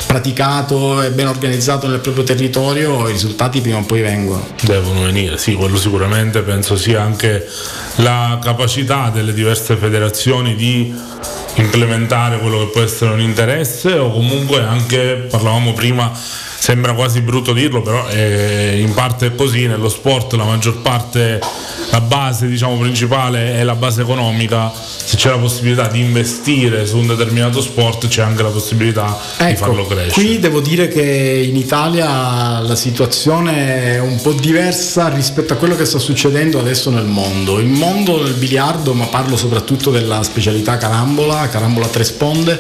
praticato 0.07 1.03
e 1.03 1.11
ben 1.11 1.29
organizzato 1.29 1.87
nel 1.87 2.01
proprio 2.01 2.25
territorio, 2.25 3.09
i 3.09 3.13
risultati 3.13 3.61
prima 3.61 3.79
o 3.79 3.85
poi 3.85 4.01
vengono. 4.01 4.47
devono 4.63 5.03
venire, 5.03 5.39
sì, 5.39 5.55
quello 5.55 5.77
sicuramente 5.77 6.43
penso 6.43 6.77
sia 6.77 7.03
anche 7.03 7.47
la 7.97 8.39
capacità 8.43 9.11
delle 9.11 9.33
diverse 9.33 9.77
federazioni 9.77 10.55
di 10.55 10.95
implementare 11.55 12.39
quello 12.39 12.59
che 12.61 12.67
può 12.73 12.81
essere 12.83 13.13
un 13.13 13.21
interesse 13.21 13.93
o 13.93 14.11
comunque 14.11 14.61
anche, 14.61 15.27
parlavamo 15.31 15.73
prima, 15.73 16.11
sembra 16.63 16.93
quasi 16.95 17.23
brutto 17.23 17.53
dirlo, 17.53 17.83
però 17.83 18.07
è 18.07 18.75
in 18.77 18.95
parte 18.95 19.27
è 19.27 19.35
così, 19.35 19.67
nello 19.67 19.89
sport 19.89 20.35
la 20.35 20.45
maggior 20.45 20.79
parte, 20.81 21.41
la 21.91 22.01
base 22.01 22.47
diciamo 22.47 22.79
principale 22.79 23.55
è 23.55 23.65
la 23.65 23.75
base 23.75 24.03
economica, 24.03 24.71
se 24.73 25.17
c'è 25.17 25.31
la 25.31 25.39
possibilità 25.39 25.89
di 25.89 25.99
investire 25.99 26.87
su 26.87 26.99
un 26.99 27.09
determinato 27.09 27.61
sport 27.61 28.07
c'è 28.07 28.23
anche 28.23 28.45
la 28.45 28.51
possibilità 28.51 29.19
di 29.45 29.57
farlo 29.57 29.85
crescere. 29.87 30.07
Ecco, 30.07 30.21
Qui 30.21 30.39
devo 30.39 30.61
dire 30.61 30.87
che 30.87 31.03
in 31.03 31.57
Italia 31.57 32.61
la 32.61 32.77
situazione 32.77 33.95
è 33.95 33.99
un 33.99 34.21
po' 34.23 34.33
diversa 34.33 35.09
rispetto 35.09 35.55
a 35.55 35.57
quello 35.57 35.75
che 35.75 35.85
sta 35.85 35.99
succedendo 35.99 36.61
adesso 36.61 36.91
nel 36.91 37.07
mondo. 37.07 37.59
Il 37.59 37.67
mondo 37.67 38.23
del 38.23 38.35
biliardo, 38.35 38.95
ma 38.95 39.07
parlo 39.07 39.37
soprattutto 39.37 39.91
della 39.91 40.23
specialità 40.23 40.77
carambola, 40.77 41.49
carambola 41.49 41.87
a 41.87 41.89
tre 41.89 42.05
sponde, 42.05 42.57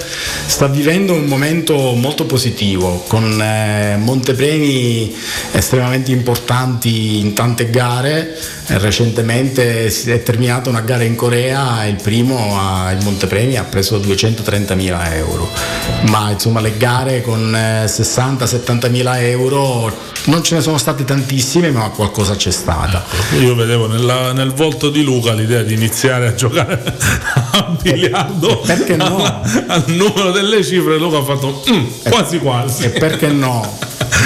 sta 0.46 0.66
vivendo 0.66 1.12
un 1.12 1.26
momento 1.26 1.76
molto 1.92 2.24
positivo 2.24 3.04
con 3.06 3.40
eh, 3.40 3.91
montepremi 3.96 5.14
estremamente 5.52 6.11
importanti 6.12 7.18
in 7.18 7.33
tante 7.35 7.70
gare. 7.70 8.37
Eh, 8.68 8.78
recentemente 8.78 9.90
si 9.90 10.11
è 10.11 10.22
terminata 10.22 10.68
una 10.70 10.81
gara 10.81 11.02
in 11.02 11.16
Corea 11.16 11.85
e 11.85 11.88
il 11.90 12.00
primo 12.02 12.57
ha, 12.59 12.90
il 12.92 13.02
montepremi 13.02 13.57
ha 13.57 13.64
preso 13.64 13.98
230.000 13.98 15.12
euro. 15.14 15.48
Ma 16.09 16.31
insomma 16.31 16.61
le 16.61 16.76
gare 16.76 17.22
con 17.22 17.55
eh, 17.55 17.85
60-70 17.87 18.90
mila 18.90 19.20
euro 19.20 20.11
non 20.24 20.42
ce 20.44 20.55
ne 20.55 20.61
sono 20.61 20.78
state 20.78 21.05
tantissime, 21.05 21.70
ma 21.70 21.88
qualcosa 21.88 22.37
c'è 22.37 22.52
stata. 22.52 23.05
Io 23.40 23.55
vedevo 23.57 23.88
nella- 23.88 24.33
nel 24.33 24.52
volto 24.52 24.88
di 24.90 25.02
Luca 25.02 25.33
l'idea 25.33 25.62
di 25.62 25.74
iniziare 25.74 26.28
a 26.28 26.35
giocare 26.35 26.81
a 27.52 27.76
biliardo 27.81 28.61
Perché 28.61 28.96
no? 28.96 29.22
al 29.66 29.85
numero 29.88 30.31
delle 30.31 30.62
cifre 30.64 30.96
Luca 30.98 31.18
ha 31.18 31.22
fatto 31.24 31.62
"Mm, 31.70 31.85
quasi 32.09 32.38
quasi 32.38 32.85
E 32.85 32.90
perché 32.90 33.28
no? 33.28 33.78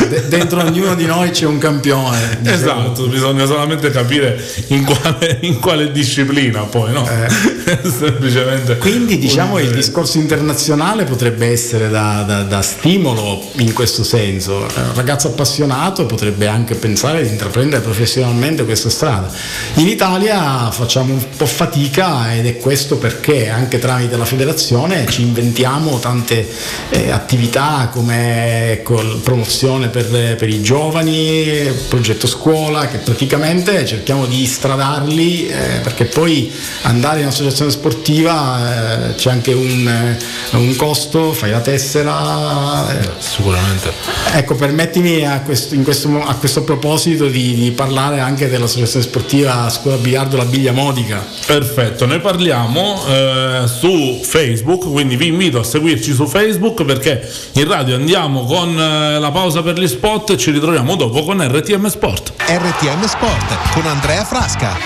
De- 0.08 0.28
dentro 0.28 0.60
ognuno 0.62 0.94
di 0.94 1.06
noi 1.06 1.30
c'è 1.30 1.46
un 1.46 1.58
campione. 1.58 2.38
diciamo. 2.40 2.56
Esatto, 2.56 3.06
bisogna 3.08 3.44
solamente 3.46 3.90
capire 3.90 4.38
in 4.68 4.84
quale, 4.84 5.38
in 5.40 5.58
quale 5.58 5.90
disciplina 5.90 6.60
poi, 6.62 6.92
no? 6.92 7.08
Semplicemente. 7.82 8.72
Eh. 8.72 8.76
Quindi 8.78 9.18
diciamo 9.18 9.58
il 9.58 9.68
un- 9.68 9.74
discorso 9.74 10.18
internazionale 10.18 11.04
potrebbe 11.04 11.50
essere 11.50 11.88
da, 11.88 12.22
da- 12.26 12.42
da 12.42 12.62
stimolo 12.62 13.42
in 13.56 13.72
questo 13.72 14.04
senso. 14.04 14.66
Eh, 14.68 14.80
Un 14.80 14.94
ragazzo 14.94 15.28
appassionato 15.28 16.06
potrebbe 16.06 16.46
anche 16.46 16.74
pensare 16.74 17.22
di 17.22 17.28
intraprendere 17.30 17.82
professionalmente 17.82 18.64
questa 18.64 18.90
strada. 18.90 19.28
In 19.74 19.88
Italia 19.88 20.70
facciamo 20.70 21.14
un 21.14 21.24
po' 21.36 21.46
fatica 21.46 22.34
ed 22.34 22.46
è 22.46 22.56
questo 22.58 22.96
perché 22.96 23.48
anche 23.48 23.78
tramite 23.78 24.16
la 24.16 24.24
federazione 24.24 25.06
ci 25.08 25.22
inventiamo 25.22 25.98
tante 25.98 26.46
eh, 26.90 27.10
attività 27.10 27.88
come 27.92 28.72
ecco, 28.72 29.00
l- 29.00 29.20
promozione 29.46 29.88
per, 29.88 30.34
per 30.34 30.48
i 30.48 30.60
giovani, 30.60 31.70
progetto 31.88 32.26
scuola, 32.26 32.88
che 32.88 32.98
praticamente 32.98 33.86
cerchiamo 33.86 34.26
di 34.26 34.44
stradarli 34.44 35.46
eh, 35.46 35.80
perché 35.82 36.06
poi 36.06 36.52
andare 36.82 37.20
in 37.20 37.26
associazione 37.26 37.70
sportiva 37.70 39.10
eh, 39.10 39.14
c'è 39.14 39.30
anche 39.30 39.52
un, 39.52 39.86
eh, 39.86 40.56
un 40.56 40.74
costo, 40.74 41.32
fai 41.32 41.50
la 41.52 41.60
tessera. 41.60 43.00
eh. 43.00 43.08
Sicuramente. 43.18 43.92
Ecco, 44.32 44.56
permettimi 44.56 45.24
a 45.24 45.40
questo, 45.42 45.74
in 45.74 45.84
questo 45.84 46.08
a 46.20 46.34
questo 46.34 46.64
proposito 46.64 47.28
di, 47.28 47.54
di 47.54 47.70
parlare 47.70 48.18
anche 48.18 48.48
dell'associazione 48.48 49.04
sportiva 49.04 49.68
Scuola 49.70 49.96
Biliardo 49.96 50.36
La 50.36 50.44
Biglia 50.44 50.72
Modica. 50.72 51.24
Perfetto, 51.46 52.04
ne 52.06 52.18
parliamo 52.18 53.00
eh, 53.06 53.62
su 53.66 54.20
Facebook, 54.22 54.90
quindi 54.90 55.16
vi 55.16 55.28
invito 55.28 55.60
a 55.60 55.64
seguirci 55.64 56.12
su 56.12 56.26
Facebook 56.26 56.84
perché 56.84 57.28
in 57.52 57.68
radio 57.68 57.94
andiamo 57.94 58.44
con 58.44 58.76
eh, 58.78 59.18
la 59.26 59.32
pausa 59.32 59.60
per 59.60 59.76
gli 59.76 59.88
spot 59.88 60.30
e 60.30 60.36
ci 60.36 60.52
ritroviamo 60.52 60.94
dopo 60.94 61.24
con 61.24 61.42
RTM 61.42 61.86
Sport. 61.86 62.34
RTM 62.46 63.04
Sport 63.06 63.72
con 63.72 63.84
Andrea 63.84 64.24
Frasca. 64.24 64.76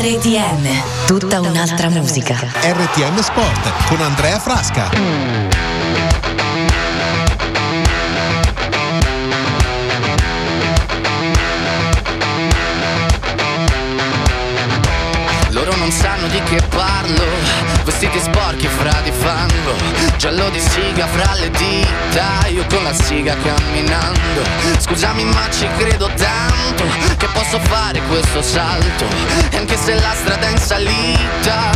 RTM, 0.00 1.06
tutta 1.06 1.40
un'altra 1.40 1.90
musica. 1.90 2.34
RTM 2.34 3.20
Sport 3.20 3.86
con 3.88 4.00
Andrea 4.00 4.38
Frasca. 4.38 4.88
Loro 4.90 5.51
non 15.82 15.90
sanno 15.90 16.28
di 16.28 16.40
che 16.44 16.60
parlo. 16.68 17.26
Vestiti 17.82 18.20
sporchi 18.20 18.68
fra 18.68 19.00
di 19.02 19.10
fango 19.10 19.74
Giallo 20.16 20.48
di 20.50 20.60
siga 20.60 21.06
fra 21.08 21.34
le 21.34 21.50
dita. 21.50 22.46
Io 22.48 22.64
con 22.66 22.84
la 22.84 22.92
siga 22.92 23.36
camminando. 23.36 24.42
Scusami 24.78 25.24
ma 25.24 25.50
ci 25.50 25.66
credo 25.76 26.08
tanto 26.14 26.84
Che 27.16 27.26
posso 27.32 27.58
fare 27.58 28.00
questo 28.02 28.42
salto. 28.42 29.06
E 29.50 29.56
anche 29.56 29.76
se 29.76 29.94
la 29.94 30.14
strada 30.14 30.46
è 30.46 30.50
in 30.50 30.58
salita 30.58 31.71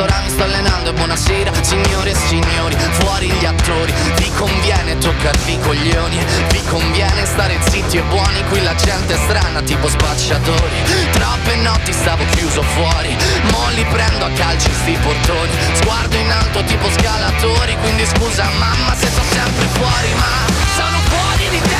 Per 0.00 0.08
questo 0.08 0.16
ora 0.16 0.20
mi 0.22 0.30
sto 0.30 0.42
allenando 0.44 0.90
E 0.90 0.92
buonasera 0.94 1.52
signore 1.62 2.10
e 2.10 2.14
signori. 2.14 2.76
Fuori 3.00 3.30
gli 3.32 3.44
attori 3.44 3.92
Vi 4.16 4.30
conviene 4.34 4.96
toccarvi 4.96 5.52
i 5.52 5.60
coglioni. 5.60 6.18
Vi 6.50 6.62
conviene 6.68 7.26
stare 7.26 7.58
zitti 7.68 7.98
e 7.98 8.02
buoni 8.02 8.42
Qui 8.48 8.62
la 8.62 8.74
gente 8.74 9.14
è 9.14 9.16
strana 9.16 9.60
tipo 9.60 9.88
spacciatori. 9.88 10.78
Troppe 11.10 11.56
notti 11.56 11.92
stavo 11.92 12.24
chiuso 12.34 12.62
fuori 12.62 13.14
Mo 13.50 13.68
li 13.74 13.84
prendo 13.90 14.24
a 14.24 14.30
calci 14.30 14.70
sti 14.72 14.96
portoni. 15.02 15.52
Sguardo 15.74 16.16
in 16.16 16.30
alto 16.30 16.64
tipo 16.64 16.88
scalatori 16.90 17.76
Quindi 17.82 18.06
scusa 18.06 18.48
mamma 18.58 18.94
se 18.96 19.06
sto 19.06 19.22
sempre 19.30 19.66
fuori 19.66 20.14
Ma 20.14 20.48
sono 20.76 20.98
fuori 21.08 21.48
di 21.50 21.60
testa 21.60 21.79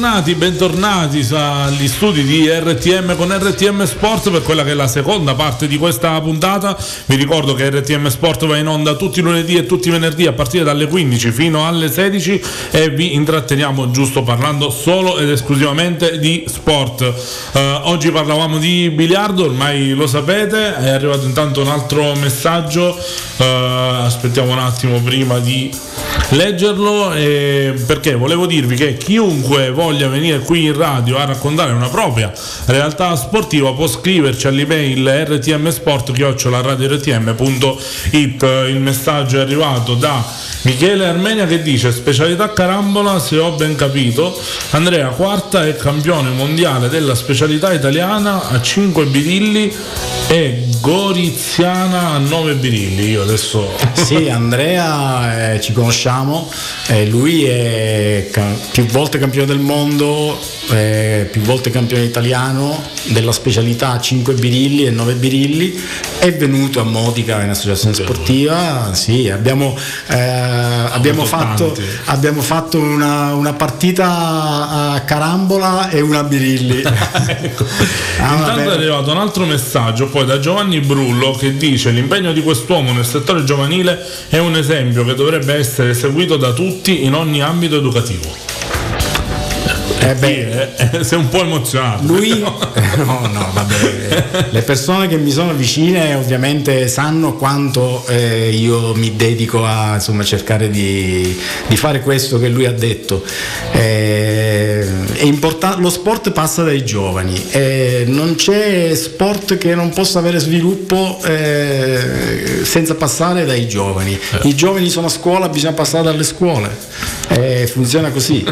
bentornati, 0.00 0.34
bentornati 0.34 1.28
agli 1.30 1.86
studi 1.86 2.24
di 2.24 2.48
RTM 2.48 3.16
con 3.16 3.30
RTM 3.30 3.84
Sport 3.84 4.30
per 4.30 4.42
quella 4.42 4.64
che 4.64 4.70
è 4.70 4.74
la 4.74 4.88
seconda 4.88 5.34
parte 5.34 5.66
di 5.68 5.76
questa 5.76 6.18
puntata. 6.22 6.74
Vi 7.04 7.16
ricordo 7.16 7.52
che 7.52 7.68
RTM 7.68 8.06
Sport 8.06 8.46
va 8.46 8.56
in 8.56 8.66
onda 8.66 8.94
tutti 8.94 9.18
i 9.18 9.22
lunedì 9.22 9.56
e 9.56 9.66
tutti 9.66 9.88
i 9.88 9.90
venerdì 9.90 10.26
a 10.26 10.32
partire 10.32 10.64
dalle 10.64 10.86
15 10.86 11.30
fino 11.32 11.66
alle 11.66 11.92
16 11.92 12.42
e 12.70 12.88
vi 12.88 13.12
intratteniamo 13.12 13.90
giusto 13.90 14.22
parlando 14.22 14.70
solo 14.70 15.18
ed 15.18 15.28
esclusivamente 15.28 16.18
di 16.18 16.44
sport. 16.46 17.02
Eh, 17.52 17.80
oggi 17.82 18.10
parlavamo 18.10 18.56
di 18.56 18.88
biliardo, 18.88 19.44
ormai 19.44 19.90
lo 19.90 20.06
sapete, 20.06 20.76
è 20.76 20.88
arrivato 20.88 21.26
intanto 21.26 21.60
un 21.60 21.68
altro 21.68 22.14
messaggio, 22.14 22.96
eh, 23.36 23.44
aspettiamo 23.44 24.50
un 24.50 24.60
attimo 24.60 24.98
prima 25.00 25.38
di 25.40 25.70
leggerlo 26.30 27.12
eh, 27.12 27.74
perché 27.86 28.14
volevo 28.14 28.46
dirvi 28.46 28.76
che 28.76 28.96
chiunque 28.96 29.70
voglia 29.90 30.06
venire 30.06 30.38
qui 30.38 30.66
in 30.66 30.76
radio 30.76 31.18
a 31.18 31.24
raccontare 31.24 31.72
una 31.72 31.88
propria 31.88 32.32
realtà 32.66 33.16
sportiva 33.16 33.72
può 33.72 33.88
scriverci 33.88 34.46
all'email 34.46 35.26
rtmsport.it 35.26 36.18
il 38.68 38.80
messaggio 38.80 39.38
è 39.38 39.40
arrivato 39.40 39.94
da 39.94 40.24
Michele 40.62 41.06
Armenia 41.06 41.44
che 41.46 41.60
dice 41.62 41.90
specialità 41.90 42.52
carambola 42.52 43.18
se 43.18 43.38
ho 43.38 43.50
ben 43.56 43.74
capito 43.74 44.40
Andrea 44.70 45.08
Quarta 45.08 45.66
è 45.66 45.74
campione 45.74 46.30
mondiale 46.30 46.88
della 46.88 47.16
specialità 47.16 47.72
italiana 47.72 48.48
a 48.48 48.60
5 48.60 49.06
birilli 49.06 49.74
e 50.32 50.68
Goriziana 50.80 52.10
a 52.10 52.18
9 52.18 52.54
birilli 52.54 53.10
io 53.10 53.22
adesso 53.22 53.68
Sì, 53.94 54.28
Andrea 54.28 55.54
eh, 55.54 55.60
ci 55.60 55.72
conosciamo, 55.72 56.48
eh, 56.86 57.04
lui 57.06 57.44
è 57.44 58.28
ca- 58.30 58.54
più 58.70 58.86
volte 58.86 59.18
campione 59.18 59.46
del 59.46 59.58
mondo, 59.58 60.38
eh, 60.70 61.28
più 61.30 61.40
volte 61.42 61.70
campione 61.70 62.04
italiano 62.04 62.80
della 63.06 63.32
specialità 63.32 63.98
5 64.00 64.34
birilli 64.34 64.86
e 64.86 64.90
9 64.90 65.14
birilli, 65.14 65.78
è 66.18 66.32
venuto 66.34 66.78
a 66.80 66.84
Modica 66.84 67.42
in 67.42 67.50
associazione 67.50 67.94
sportiva, 67.94 68.90
sì, 68.94 69.28
abbiamo, 69.28 69.76
eh, 70.06 70.16
abbiamo, 70.18 71.24
fatto, 71.24 71.76
abbiamo 72.06 72.40
fatto 72.40 72.78
una, 72.78 73.34
una 73.34 73.52
partita 73.52 74.92
a 74.94 75.00
carambola 75.00 75.90
e 75.90 76.00
una 76.00 76.22
birilli. 76.22 76.82
Ah, 78.20 78.34
Intanto 78.34 78.60
vabbè. 78.60 78.70
è 78.70 78.74
arrivato 78.74 79.10
un 79.12 79.16
altro 79.16 79.46
messaggio 79.46 80.06
poi 80.08 80.19
da 80.24 80.38
Giovanni 80.38 80.80
Brullo 80.80 81.32
che 81.32 81.56
dice 81.56 81.90
l'impegno 81.90 82.32
di 82.32 82.42
quest'uomo 82.42 82.92
nel 82.92 83.04
settore 83.04 83.44
giovanile 83.44 84.04
è 84.28 84.38
un 84.38 84.56
esempio 84.56 85.04
che 85.04 85.14
dovrebbe 85.14 85.54
essere 85.54 85.94
seguito 85.94 86.36
da 86.36 86.52
tutti 86.52 87.04
in 87.04 87.14
ogni 87.14 87.42
ambito 87.42 87.76
educativo. 87.76 88.59
Eh 90.02 90.14
beh, 90.14 90.28
Eh, 90.76 90.98
eh, 90.98 91.04
sei 91.04 91.18
un 91.18 91.28
po' 91.28 91.42
emozionato. 91.42 92.04
Lui, 92.06 92.30
no, 92.40 93.28
no, 93.32 93.50
vabbè, 93.52 94.48
le 94.50 94.62
persone 94.62 95.06
che 95.08 95.16
mi 95.18 95.30
sono 95.30 95.52
vicine 95.52 96.14
ovviamente 96.14 96.88
sanno 96.88 97.34
quanto 97.34 98.04
eh, 98.08 98.48
io 98.50 98.94
mi 98.94 99.14
dedico 99.14 99.64
a 99.64 99.94
insomma, 99.94 100.24
cercare 100.24 100.70
di, 100.70 101.38
di 101.66 101.76
fare 101.76 102.00
questo 102.00 102.38
che 102.38 102.48
lui 102.48 102.64
ha 102.66 102.72
detto. 102.72 103.22
Eh, 103.72 104.86
è 105.14 105.24
importa- 105.24 105.76
lo 105.78 105.90
sport 105.90 106.30
passa 106.32 106.62
dai 106.62 106.84
giovani, 106.84 107.40
eh, 107.50 108.04
non 108.06 108.34
c'è 108.36 108.94
sport 108.94 109.58
che 109.58 109.74
non 109.74 109.90
possa 109.90 110.18
avere 110.18 110.38
sviluppo 110.38 111.20
eh, 111.24 112.60
senza 112.62 112.94
passare 112.94 113.44
dai 113.44 113.68
giovani. 113.68 114.18
I 114.42 114.54
giovani 114.54 114.88
sono 114.88 115.06
a 115.06 115.10
scuola, 115.10 115.48
bisogna 115.48 115.74
passare 115.74 116.04
dalle 116.04 116.24
scuole, 116.24 116.68
Eh, 117.28 117.68
funziona 117.70 118.10
così. 118.10 118.44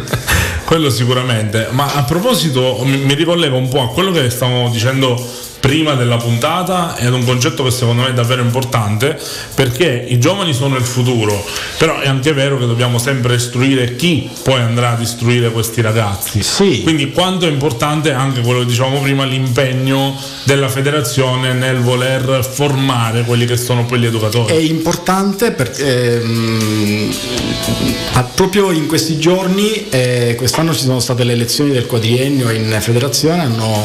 Quello 0.68 0.90
sicuramente, 0.90 1.68
ma 1.70 1.94
a 1.94 2.04
proposito 2.04 2.82
mi, 2.84 2.98
mi 2.98 3.14
ricollego 3.14 3.56
un 3.56 3.68
po' 3.68 3.80
a 3.80 3.88
quello 3.88 4.10
che 4.10 4.28
stavamo 4.28 4.68
dicendo 4.68 5.16
prima 5.60 5.94
della 5.94 6.16
puntata 6.16 6.96
ed 6.96 7.12
un 7.12 7.24
concetto 7.24 7.64
che 7.64 7.70
secondo 7.70 8.02
me 8.02 8.08
è 8.08 8.12
davvero 8.12 8.42
importante 8.42 9.18
perché 9.54 10.06
i 10.08 10.18
giovani 10.18 10.52
sono 10.52 10.76
il 10.76 10.84
futuro, 10.84 11.44
però 11.78 11.98
è 11.98 12.08
anche 12.08 12.32
vero 12.32 12.58
che 12.58 12.66
dobbiamo 12.66 12.98
sempre 12.98 13.34
istruire 13.34 13.96
chi 13.96 14.30
poi 14.42 14.60
andrà 14.60 14.90
ad 14.90 15.00
istruire 15.00 15.50
questi 15.50 15.80
ragazzi. 15.80 16.42
Sì. 16.42 16.82
Quindi 16.82 17.10
quanto 17.12 17.46
è 17.46 17.50
importante 17.50 18.12
anche 18.12 18.40
quello 18.40 18.60
che 18.60 18.66
dicevamo 18.66 19.00
prima, 19.00 19.24
l'impegno 19.24 20.16
della 20.44 20.68
federazione 20.68 21.52
nel 21.52 21.78
voler 21.78 22.44
formare 22.44 23.22
quelli 23.22 23.46
che 23.46 23.56
sono 23.56 23.84
poi 23.84 23.98
gli 24.00 24.06
educatori. 24.06 24.52
È 24.52 24.58
importante 24.58 25.50
perché 25.52 26.20
ehm, 26.20 27.14
proprio 28.38 28.70
in 28.70 28.86
questi 28.86 29.18
giorni, 29.18 29.88
eh, 29.90 30.34
quest'anno 30.36 30.72
ci 30.72 30.84
sono 30.84 31.00
state 31.00 31.24
le 31.24 31.32
elezioni 31.32 31.72
del 31.72 31.86
quadriennio 31.86 32.50
in 32.50 32.76
federazione, 32.80 33.42
hanno, 33.42 33.82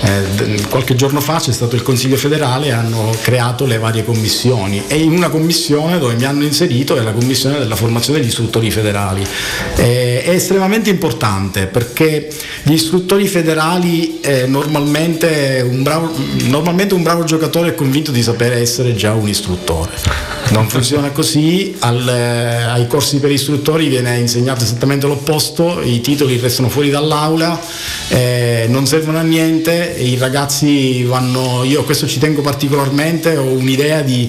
eh, 0.00 0.22
d- 0.34 0.66
qualche 0.78 0.94
giorno 0.94 1.20
fa 1.20 1.40
c'è 1.40 1.50
stato 1.50 1.74
il 1.74 1.82
Consiglio 1.82 2.16
federale 2.16 2.66
e 2.66 2.70
hanno 2.70 3.12
creato 3.20 3.66
le 3.66 3.78
varie 3.78 4.04
commissioni 4.04 4.84
e 4.86 4.96
in 4.98 5.10
una 5.10 5.28
commissione 5.28 5.98
dove 5.98 6.14
mi 6.14 6.24
hanno 6.24 6.44
inserito 6.44 6.94
è 6.94 7.02
la 7.02 7.10
commissione 7.10 7.58
della 7.58 7.74
formazione 7.74 8.20
degli 8.20 8.28
istruttori 8.28 8.70
federali. 8.70 9.26
Eh, 9.74 10.22
è 10.22 10.30
estremamente 10.30 10.88
importante 10.88 11.66
perché 11.66 12.28
gli 12.62 12.74
istruttori 12.74 13.26
federali 13.26 14.20
eh, 14.20 14.46
normalmente, 14.46 15.66
un 15.68 15.82
bravo, 15.82 16.12
normalmente 16.44 16.94
un 16.94 17.02
bravo 17.02 17.24
giocatore 17.24 17.70
è 17.70 17.74
convinto 17.74 18.12
di 18.12 18.22
sapere 18.22 18.60
essere 18.60 18.94
già 18.94 19.14
un 19.14 19.26
istruttore. 19.26 20.37
Non 20.50 20.66
funziona 20.68 21.10
così, 21.10 21.76
al- 21.80 22.08
ai 22.08 22.86
corsi 22.86 23.18
per 23.18 23.30
istruttori 23.30 23.86
viene 23.88 24.18
insegnato 24.18 24.64
esattamente 24.64 25.06
l'opposto, 25.06 25.82
i 25.82 26.00
titoli 26.00 26.38
restano 26.38 26.68
fuori 26.70 26.88
dall'aula, 26.88 27.60
eh, 28.08 28.64
non 28.68 28.86
servono 28.86 29.18
a 29.18 29.22
niente, 29.22 29.94
i 29.98 30.16
ragazzi 30.16 31.04
vanno, 31.04 31.64
io 31.64 31.82
a 31.82 31.84
questo 31.84 32.06
ci 32.08 32.18
tengo 32.18 32.40
particolarmente, 32.40 33.36
ho 33.36 33.44
un'idea 33.44 34.00
di, 34.00 34.28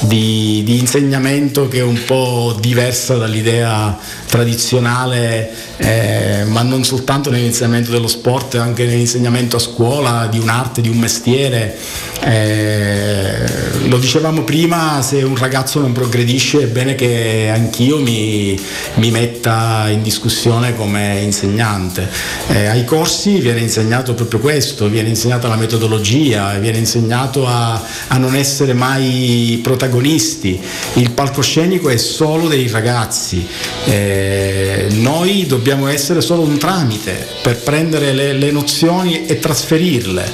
di- 0.00 0.62
di 0.64 0.78
insegnamento 0.78 1.68
che 1.68 1.78
è 1.78 1.82
un 1.82 2.00
po' 2.04 2.56
diversa 2.60 3.14
dall'idea 3.14 3.96
tradizionale, 4.26 5.50
eh, 5.76 6.44
ma 6.46 6.62
non 6.62 6.84
soltanto 6.84 7.30
nell'insegnamento 7.30 7.90
dello 7.90 8.08
sport, 8.08 8.56
anche 8.56 8.84
nell'insegnamento 8.84 9.56
a 9.56 9.60
scuola 9.60 10.26
di 10.30 10.38
un'arte, 10.38 10.80
di 10.80 10.88
un 10.88 10.98
mestiere. 10.98 11.76
Eh, 12.22 13.88
lo 13.88 13.96
dicevamo 13.98 14.42
prima, 14.42 15.00
se 15.02 15.22
un 15.22 15.36
ragazzo 15.36 15.58
non 15.80 15.92
progredisce 15.92 16.62
è 16.62 16.66
bene 16.66 16.94
che 16.94 17.50
anch'io 17.52 17.98
mi, 17.98 18.58
mi 18.94 19.10
metta 19.10 19.88
in 19.90 20.02
discussione 20.02 20.74
come 20.74 21.20
insegnante. 21.20 22.08
Eh, 22.48 22.66
ai 22.66 22.84
corsi 22.84 23.38
viene 23.40 23.60
insegnato 23.60 24.14
proprio 24.14 24.40
questo, 24.40 24.88
viene 24.88 25.08
insegnata 25.08 25.48
la 25.48 25.56
metodologia, 25.56 26.54
viene 26.58 26.78
insegnato 26.78 27.46
a, 27.46 27.80
a 28.08 28.16
non 28.16 28.34
essere 28.34 28.72
mai 28.72 29.60
protagonisti. 29.62 30.60
Il 30.94 31.10
palcoscenico 31.12 31.88
è 31.88 31.96
solo 31.96 32.48
dei 32.48 32.68
ragazzi, 32.68 33.46
Eh, 33.84 34.86
noi 34.92 35.46
dobbiamo 35.46 35.86
essere 35.88 36.20
solo 36.20 36.42
un 36.42 36.58
tramite 36.58 37.26
per 37.42 37.56
prendere 37.56 38.12
le, 38.12 38.32
le 38.32 38.50
nozioni 38.50 39.26
e 39.26 39.38
trasferirle. 39.38 40.24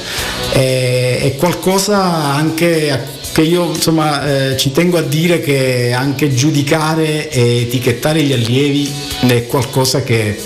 È, 0.52 1.18
è 1.22 1.34
qualcosa 1.36 2.02
anche 2.34 2.90
a- 2.90 3.14
che 3.36 3.42
io 3.42 3.66
insomma 3.66 4.52
eh, 4.52 4.56
ci 4.56 4.72
tengo 4.72 4.96
a 4.96 5.02
dire 5.02 5.42
che 5.42 5.92
anche 5.92 6.32
giudicare 6.32 7.28
e 7.28 7.60
etichettare 7.60 8.22
gli 8.22 8.32
allievi 8.32 8.90
è 9.28 9.46
qualcosa 9.46 10.02
che 10.02 10.40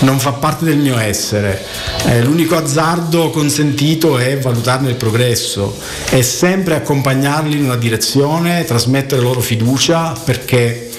non 0.00 0.18
fa 0.18 0.32
parte 0.32 0.64
del 0.64 0.78
mio 0.78 0.98
essere. 0.98 1.64
Eh, 2.04 2.20
l'unico 2.20 2.56
azzardo 2.56 3.30
consentito 3.30 4.18
è 4.18 4.40
valutarne 4.40 4.88
il 4.88 4.96
progresso 4.96 5.78
e 6.10 6.24
sempre 6.24 6.74
accompagnarli 6.74 7.56
in 7.56 7.62
una 7.62 7.76
direzione, 7.76 8.64
trasmettere 8.64 9.22
loro 9.22 9.38
fiducia 9.38 10.12
perché 10.24 10.90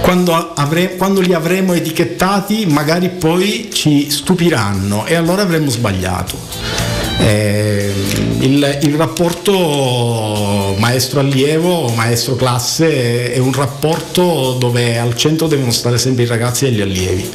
quando, 0.00 0.54
avre- 0.54 0.96
quando 0.96 1.20
li 1.20 1.34
avremo 1.34 1.74
etichettati 1.74 2.64
magari 2.64 3.10
poi 3.10 3.68
ci 3.74 4.08
stupiranno 4.10 5.04
e 5.04 5.16
allora 5.16 5.42
avremo 5.42 5.68
sbagliato. 5.68 6.97
Eh, 7.18 7.92
il, 8.40 8.78
il 8.82 8.94
rapporto 8.94 10.74
maestro-allievo, 10.78 11.88
maestro-classe 11.88 13.32
è 13.32 13.38
un 13.38 13.52
rapporto 13.52 14.56
dove 14.58 14.98
al 14.98 15.16
centro 15.16 15.46
devono 15.46 15.70
stare 15.70 15.98
sempre 15.98 16.24
i 16.24 16.26
ragazzi 16.26 16.66
e 16.66 16.70
gli 16.70 16.80
allievi. 16.80 17.28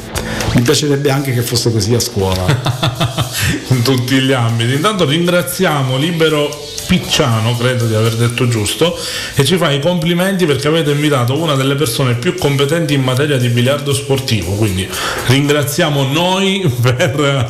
Mi 0.56 0.62
piacerebbe 0.62 1.10
anche 1.10 1.34
che 1.34 1.42
fosse 1.42 1.72
così 1.72 1.94
a 1.94 2.00
scuola. 2.00 3.22
in 3.68 3.82
tutti 3.82 4.20
gli 4.20 4.32
ambiti. 4.32 4.74
Intanto 4.74 5.06
ringraziamo 5.06 5.98
Libero 5.98 6.50
Picciano, 6.88 7.56
credo 7.58 7.86
di 7.86 7.96
aver 7.96 8.16
detto 8.16 8.48
giusto, 8.48 8.98
e 9.36 9.44
ci 9.46 9.58
fa 9.58 9.72
i 9.72 9.80
complimenti 9.80 10.46
perché 10.46 10.68
avete 10.68 10.92
invitato 10.92 11.38
una 11.38 11.56
delle 11.56 11.76
persone 11.76 12.16
più 12.16 12.36
competenti 12.36 12.94
in 12.94 13.02
materia 13.02 13.38
di 13.38 13.48
biliardo 13.50 13.94
sportivo. 13.94 14.54
Quindi 14.54 14.88
ringraziamo 15.28 16.04
noi 16.12 16.70
per, 16.82 17.50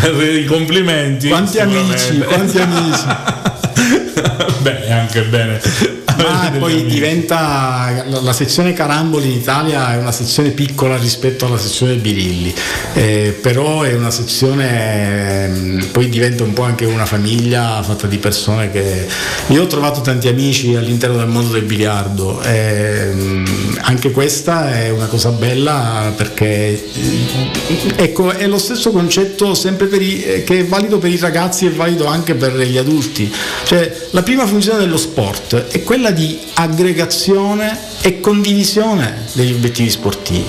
per 0.00 0.22
i 0.22 0.44
complimenti. 0.46 1.28
Quanti 1.28 1.58
amici, 1.58 2.18
quanti 2.18 2.58
amici. 2.58 3.04
Beh, 4.62 4.90
anche 4.90 5.22
bene. 5.22 6.01
Ma 6.18 6.52
poi 6.58 6.84
diventa 6.84 8.04
la, 8.08 8.32
sezione 8.32 8.72
Caramboli 8.72 9.26
in 9.26 9.38
Italia 9.38 9.94
è 9.94 9.98
una 9.98 10.12
sezione 10.12 10.50
piccola 10.50 10.96
rispetto 10.96 11.46
alla 11.46 11.58
sezione 11.58 11.94
Birilli, 11.94 12.54
eh, 12.94 13.36
però 13.40 13.82
è 13.82 13.94
una 13.94 14.10
sezione 14.10 15.44
ehm, 15.44 15.88
poi 15.92 16.08
diventa 16.08 16.42
un 16.44 16.52
po' 16.52 16.62
anche 16.62 16.84
una 16.84 17.06
famiglia 17.06 17.82
fatta 17.82 18.06
di 18.06 18.18
persone 18.18 18.70
che 18.70 19.06
io 19.48 19.62
ho 19.62 19.66
trovato 19.66 20.00
tanti 20.00 20.28
amici 20.28 20.74
all'interno 20.74 21.16
del 21.18 21.28
mondo 21.28 21.52
del 21.52 21.62
biliardo. 21.64 22.40
ehm, 22.42 23.78
anche 23.82 24.10
questa 24.10 24.72
è 24.72 24.90
una 24.90 25.06
cosa 25.06 25.30
bella 25.30 26.12
perché 26.16 26.44
eh, 26.44 27.94
ecco, 27.96 28.30
è 28.30 28.46
lo 28.46 28.58
stesso 28.58 28.90
concetto 28.90 29.54
sempre 29.54 29.86
per 29.86 30.00
i- 30.02 30.22
eh, 30.22 30.44
che 30.44 30.60
è 30.60 30.64
valido 30.64 30.98
per 30.98 31.10
i 31.10 31.16
ragazzi 31.18 31.66
e 31.66 31.70
valido 31.70 32.06
anche 32.06 32.34
per 32.34 32.56
gli 32.58 32.76
adulti. 32.76 33.32
Cioè, 33.64 34.08
la 34.10 34.22
prima 34.22 34.46
funzione 34.46 34.78
dello 34.78 34.96
sport 34.96 35.68
è 35.68 35.82
quella 35.82 36.01
di 36.10 36.38
aggregazione 36.54 37.78
e 38.02 38.20
condivisione 38.20 39.26
degli 39.32 39.52
obiettivi 39.52 39.90
sportivi. 39.90 40.44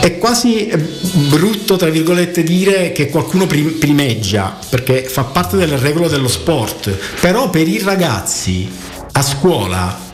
È 0.00 0.18
quasi 0.18 0.66
eh, 0.66 0.76
brutto, 0.76 1.76
tra 1.76 1.88
virgolette, 1.88 2.42
dire 2.42 2.92
che 2.92 3.08
qualcuno 3.08 3.46
prim- 3.46 3.78
primeggia, 3.78 4.56
perché 4.68 5.04
fa 5.04 5.24
parte 5.24 5.56
delle 5.56 5.78
regole 5.78 6.08
dello 6.08 6.28
sport, 6.28 6.90
però 7.20 7.50
per 7.50 7.68
i 7.68 7.78
ragazzi 7.78 8.68
a 9.12 9.22
scuola 9.22 10.10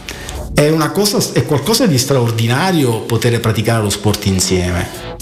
è, 0.55 0.75
cosa, 0.93 1.19
è 1.33 1.45
qualcosa 1.45 1.87
di 1.87 1.99
straordinario 1.99 3.01
poter 3.03 3.39
praticare 3.41 3.83
lo 3.83 3.91
sport 3.91 4.27
insieme. 4.27 5.17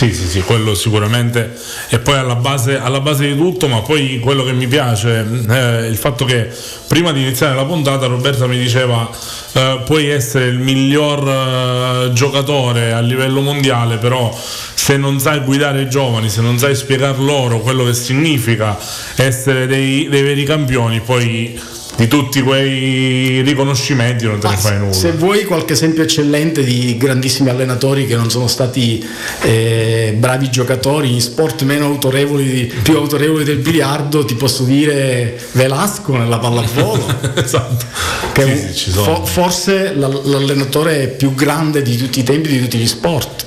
Sì, 0.00 0.14
sì, 0.14 0.26
sì, 0.28 0.40
quello 0.40 0.74
sicuramente. 0.74 1.54
È 1.88 1.98
poi 1.98 2.16
alla 2.16 2.36
base, 2.36 2.78
alla 2.78 3.00
base 3.00 3.26
di 3.26 3.36
tutto, 3.36 3.68
ma 3.68 3.82
poi 3.82 4.18
quello 4.18 4.44
che 4.44 4.52
mi 4.52 4.66
piace 4.66 5.26
è 5.46 5.86
il 5.86 5.96
fatto 5.98 6.24
che 6.24 6.48
prima 6.88 7.12
di 7.12 7.20
iniziare 7.20 7.54
la 7.54 7.66
puntata 7.66 8.06
Roberta 8.06 8.46
mi 8.46 8.56
diceva 8.56 9.06
eh, 9.52 9.82
puoi 9.84 10.08
essere 10.08 10.46
il 10.46 10.58
miglior 10.58 11.28
eh, 11.28 12.12
giocatore 12.14 12.94
a 12.94 13.00
livello 13.00 13.42
mondiale, 13.42 13.98
però 13.98 14.34
se 14.34 14.96
non 14.96 15.20
sai 15.20 15.40
guidare 15.40 15.82
i 15.82 15.90
giovani, 15.90 16.30
se 16.30 16.40
non 16.40 16.58
sai 16.58 16.74
spiegar 16.74 17.18
loro 17.18 17.60
quello 17.60 17.84
che 17.84 17.92
significa 17.92 18.78
essere 19.16 19.66
dei, 19.66 20.08
dei 20.08 20.22
veri 20.22 20.44
campioni, 20.44 21.00
poi 21.00 21.60
di 22.00 22.08
tutti 22.08 22.40
quei 22.40 23.42
riconoscimenti 23.42 24.24
non 24.24 24.38
te 24.38 24.48
ne 24.48 24.56
fai 24.56 24.78
nulla. 24.78 24.92
Se 24.94 25.12
vuoi 25.12 25.44
qualche 25.44 25.74
esempio 25.74 26.02
eccellente 26.02 26.64
di 26.64 26.96
grandissimi 26.96 27.50
allenatori 27.50 28.06
che 28.06 28.16
non 28.16 28.30
sono 28.30 28.46
stati 28.46 29.06
eh, 29.42 30.14
bravi 30.16 30.48
giocatori 30.50 31.12
in 31.12 31.20
sport 31.20 31.60
meno 31.64 31.84
autorevoli, 31.84 32.72
più 32.82 32.96
autorevoli 32.96 33.44
del 33.44 33.58
biliardo, 33.58 34.24
ti 34.24 34.34
posso 34.34 34.62
dire 34.62 35.38
Velasco 35.52 36.16
nella 36.16 36.38
pallavolo. 36.38 37.04
esatto. 37.36 37.84
che 38.32 38.70
Sì, 38.72 38.78
sì, 38.84 38.90
fo- 38.92 39.26
forse 39.26 39.92
la- 39.94 40.08
l'allenatore 40.08 41.08
più 41.08 41.34
grande 41.34 41.82
di 41.82 41.98
tutti 41.98 42.20
i 42.20 42.22
tempi, 42.22 42.48
di 42.48 42.60
tutti 42.62 42.78
gli 42.78 42.86
sport. 42.86 43.44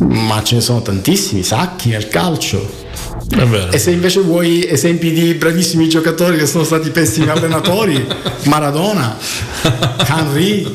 Ma 0.00 0.42
ce 0.42 0.56
ne 0.56 0.60
sono 0.60 0.82
tantissimi, 0.82 1.42
Sacchi 1.42 1.88
nel 1.88 2.08
calcio. 2.08 2.88
E 3.70 3.78
se 3.78 3.90
invece 3.92 4.20
vuoi 4.20 4.66
esempi 4.68 5.12
di 5.12 5.34
bravissimi 5.34 5.88
giocatori 5.88 6.36
che 6.36 6.46
sono 6.46 6.64
stati 6.64 6.90
pessimi 6.90 7.28
allenatori, 7.28 8.04
Maradona, 8.44 9.16
Henry, 10.06 10.66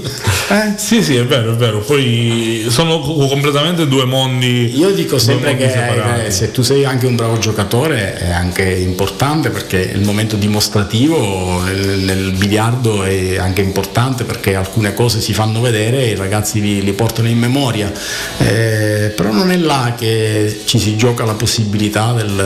eh? 0.48 0.74
Sì, 0.78 1.02
sì, 1.02 1.16
è 1.16 1.26
vero, 1.26 1.54
è 1.54 1.56
vero. 1.56 1.80
Poi 1.80 2.68
sono 2.70 3.00
co- 3.00 3.28
completamente 3.28 3.88
due 3.88 4.06
mondi. 4.06 4.78
Io 4.78 4.92
dico 4.92 5.18
sempre 5.18 5.58
che 5.58 5.70
separati. 5.70 6.32
se 6.32 6.52
tu 6.52 6.62
sei 6.62 6.86
anche 6.86 7.08
un 7.08 7.16
bravo 7.16 7.40
giocatore 7.40 8.16
è 8.16 8.30
anche 8.30 8.64
importante 8.64 9.50
perché 9.50 9.80
il 9.80 10.02
momento 10.02 10.36
dimostrativo 10.36 11.62
nel, 11.64 12.00
nel 12.00 12.32
biliardo 12.34 13.04
è 13.04 13.38
anche 13.38 13.62
importante 13.62 14.24
perché 14.24 14.54
alcune 14.54 14.94
cose 14.94 15.20
si 15.20 15.34
fanno 15.34 15.62
vedere 15.62 16.04
e 16.04 16.10
i 16.12 16.16
ragazzi 16.16 16.62
li, 16.62 16.84
li 16.84 16.94
portano 16.94 17.28
in 17.28 17.40
memoria. 17.40 17.92
Eh, 18.38 19.14
però 19.16 19.32
non 19.32 19.50
è 19.50 19.58
là 19.58 19.96
che 19.98 20.62
ci 20.66 20.78
si 20.78 20.96
gioca 20.96 21.26
la 21.26 21.34
possibilità 21.34 22.14
del, 22.14 22.45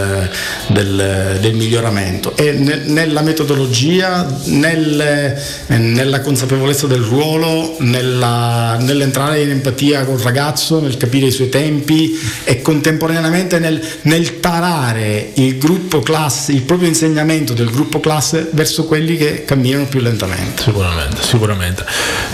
del- 0.67 1.37
del 1.41 1.53
miglioramento. 1.55 2.35
È 2.35 2.51
ne- 2.51 2.81
nella 2.85 3.21
metodologia, 3.21 4.25
nel- 4.45 5.35
nella 5.67 6.21
consapevolezza 6.21 6.87
del 6.87 7.01
ruolo, 7.01 7.75
nella- 7.79 8.77
nell'entrare 8.79 9.41
in 9.41 9.49
empatia 9.49 10.05
col 10.05 10.19
ragazzo, 10.19 10.79
nel 10.79 10.97
capire 10.97 11.27
i 11.27 11.31
suoi 11.31 11.49
tempi 11.49 12.17
e 12.43 12.61
contemporaneamente 12.61 13.59
nel, 13.59 13.81
nel 14.03 14.39
tarare 14.39 15.31
il 15.35 15.57
gruppo 15.57 15.99
classe, 15.99 16.51
il 16.51 16.61
proprio 16.61 16.87
insegnamento 16.87 17.53
del 17.53 17.69
gruppo 17.69 17.99
classe 17.99 18.47
verso 18.51 18.85
quelli 18.85 19.17
che 19.17 19.45
camminano 19.45 19.85
più 19.85 19.99
lentamente. 19.99 20.63
Sicuramente, 20.63 21.21
sicuramente. 21.21 21.85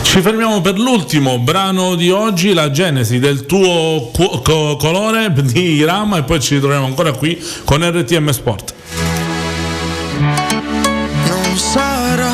Ci 0.01 0.22
fermiamo 0.22 0.61
per 0.61 0.78
l'ultimo 0.78 1.39
brano 1.39 1.95
di 1.95 2.09
oggi, 2.09 2.53
la 2.53 2.72
genesi 2.72 3.20
del 3.20 3.45
tuo 3.45 4.11
colore 4.78 5.32
di 5.34 5.84
Rama 5.84 6.18
e 6.18 6.24
poi 6.24 6.39
ci 6.39 6.55
ritroviamo 6.55 6.86
ancora 6.86 7.11
qui 7.13 7.41
con 7.64 7.84
RTM 7.84 8.30
Sport. 8.30 8.74
Non 10.20 11.58
sarà 11.58 12.32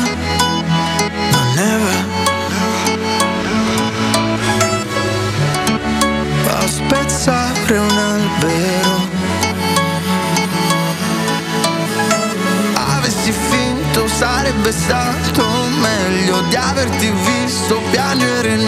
la 1.30 1.44
neve 1.54 1.94
a 6.48 6.66
spezzare 6.66 7.78
un 7.78 7.98
albero. 7.98 9.20
Avessi 12.74 13.32
finto 13.32 14.08
sarebbe 14.08 14.72
stato 14.72 15.44
meglio 15.80 16.42
di 16.48 16.56
averti 16.56 17.12
visto 17.24 17.80
piangere 17.90 18.54
in 18.54 18.66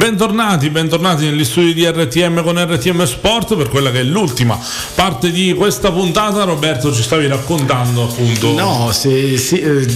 Bentornati, 0.00 0.70
bentornati 0.70 1.26
negli 1.26 1.44
studi 1.44 1.74
di 1.74 1.84
RTM 1.86 2.42
con 2.42 2.56
RTM 2.58 3.04
Sport 3.04 3.54
per 3.54 3.68
quella 3.68 3.90
che 3.90 4.00
è 4.00 4.02
l'ultima 4.02 4.58
parte 4.94 5.30
di 5.30 5.52
questa 5.52 5.92
puntata. 5.92 6.44
Roberto 6.44 6.90
ci 6.90 7.02
stavi 7.02 7.26
raccontando 7.26 8.04
appunto. 8.04 8.54
No, 8.54 8.92
sì, 8.92 9.36
sì, 9.36 9.60
eh, 9.60 9.86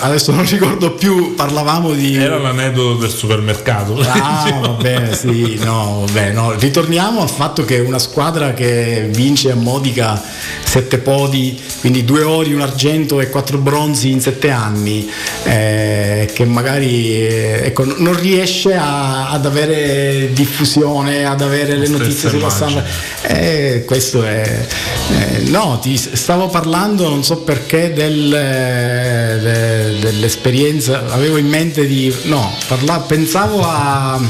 adesso 0.00 0.32
non 0.32 0.44
ricordo 0.44 0.92
più, 0.92 1.34
parlavamo 1.34 1.94
di... 1.94 2.16
Era 2.16 2.36
l'aneddoto 2.36 2.98
del 2.98 3.08
supermercato. 3.08 3.98
Ah, 3.98 4.58
vabbè, 4.60 5.14
sì, 5.14 5.58
no, 5.64 6.04
vabbè, 6.04 6.32
no. 6.32 6.52
Ritorniamo 6.52 7.22
al 7.22 7.30
fatto 7.30 7.64
che 7.64 7.78
una 7.78 7.98
squadra 7.98 8.52
che 8.52 9.08
vince 9.10 9.52
a 9.52 9.54
Modica 9.54 10.22
sette 10.64 10.98
podi, 10.98 11.58
quindi 11.80 12.04
due 12.04 12.22
ori, 12.22 12.52
un 12.52 12.60
argento 12.60 13.20
e 13.20 13.30
quattro 13.30 13.56
bronzi 13.56 14.10
in 14.10 14.20
sette 14.20 14.50
anni, 14.50 15.10
eh, 15.44 16.30
che 16.34 16.44
magari 16.44 17.14
eh, 17.14 17.60
ecco, 17.64 17.84
non 17.84 18.20
riesce 18.20 18.74
a- 18.74 19.30
ad 19.30 19.45
avere 19.46 20.30
diffusione, 20.32 21.24
ad 21.24 21.40
avere 21.40 21.76
le 21.76 21.88
notizie 21.88 22.28
sulla 22.28 22.50
stampa. 22.50 22.84
Eh, 23.22 23.84
questo 23.86 24.22
è. 24.24 24.66
eh, 25.10 25.38
no, 25.48 25.78
ti 25.80 25.96
stavo 25.96 26.48
parlando, 26.48 27.08
non 27.08 27.24
so 27.24 27.38
perché, 27.38 27.92
del, 27.92 28.32
eh, 28.32 29.38
de- 29.40 29.98
dell'esperienza. 30.00 31.04
Avevo 31.10 31.36
in 31.38 31.46
mente 31.46 31.86
di. 31.86 32.14
No, 32.24 32.52
parla- 32.68 33.00
pensavo 33.00 33.62
a. 33.62 34.20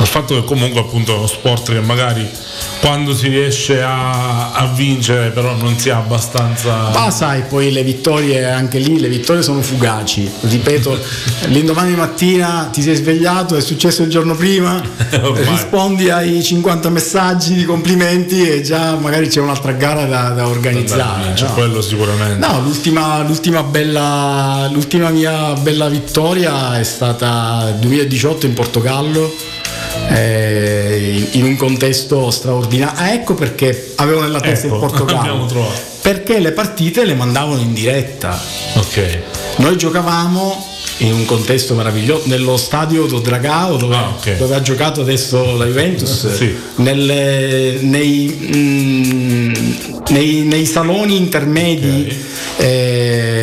Il 0.00 0.06
fatto 0.06 0.34
che 0.34 0.44
comunque 0.44 0.80
appunto 0.80 1.26
sport 1.26 1.70
che 1.72 1.80
magari 1.80 2.28
quando 2.84 3.14
si 3.14 3.28
riesce 3.28 3.82
a, 3.82 4.52
a 4.52 4.66
vincere 4.66 5.30
però 5.30 5.56
non 5.56 5.78
si 5.78 5.88
ha 5.88 5.96
abbastanza... 5.96 6.90
Ma 6.90 7.10
sai, 7.10 7.44
poi 7.48 7.72
le 7.72 7.82
vittorie, 7.82 8.44
anche 8.44 8.78
lì, 8.78 9.00
le 9.00 9.08
vittorie 9.08 9.42
sono 9.42 9.62
fugaci. 9.62 10.30
Ripeto, 10.40 10.98
l'indomani 11.48 11.94
mattina 11.94 12.68
ti 12.70 12.82
sei 12.82 12.96
svegliato, 12.96 13.56
è 13.56 13.62
successo 13.62 14.02
il 14.02 14.10
giorno 14.10 14.34
prima, 14.34 14.82
rispondi 15.48 16.10
ai 16.10 16.42
50 16.42 16.90
messaggi 16.90 17.54
di 17.54 17.64
complimenti 17.64 18.46
e 18.46 18.60
già 18.60 18.94
magari 18.96 19.28
c'è 19.28 19.40
un'altra 19.40 19.72
gara 19.72 20.04
da, 20.04 20.28
da 20.28 20.46
organizzare. 20.46 21.32
C'è 21.32 21.46
no? 21.46 21.54
quello 21.54 21.80
sicuramente. 21.80 22.46
No, 22.46 22.60
l'ultima, 22.60 23.22
l'ultima 23.22 23.62
bella, 23.62 24.68
l'ultima 24.70 25.08
mia 25.08 25.54
bella 25.54 25.88
vittoria 25.88 26.78
è 26.78 26.84
stata 26.84 27.64
nel 27.64 27.76
2018 27.76 28.44
in 28.44 28.52
Portogallo. 28.52 29.53
Eh, 30.10 31.28
in 31.32 31.44
un 31.44 31.56
contesto 31.56 32.30
straordinario. 32.30 32.98
Ah, 32.98 33.12
ecco 33.12 33.34
perché 33.34 33.92
avevo 33.96 34.20
nella 34.20 34.40
testa 34.40 34.66
Ecco, 34.66 34.74
il 34.76 34.80
Portogallo. 34.80 35.48
Perché 36.02 36.38
le 36.38 36.52
partite 36.52 37.04
le 37.04 37.14
mandavano 37.14 37.60
in 37.60 37.72
diretta. 37.72 38.38
Ok. 38.74 39.18
Noi 39.56 39.76
giocavamo 39.76 40.72
in 40.98 41.12
un 41.12 41.24
contesto 41.24 41.74
meraviglioso 41.74 42.28
nello 42.28 42.56
stadio 42.56 43.06
do 43.06 43.18
Dragao 43.18 43.76
dove, 43.76 43.96
Ah, 43.96 44.08
ok. 44.16 44.36
dove 44.36 44.54
ha 44.54 44.60
giocato 44.60 45.00
adesso 45.00 45.56
la 45.56 45.64
Juventus 45.64 46.32
Sì. 46.36 46.54
nelle- 46.76 47.78
nei, 47.80 48.48
mm, 48.54 49.52
nei- 50.10 50.42
nei 50.42 50.64
saloni 50.66 51.16
intermedi 51.16 52.06
Ok. 52.06 52.64
ehm, 52.64 52.64
mon- 52.64 53.33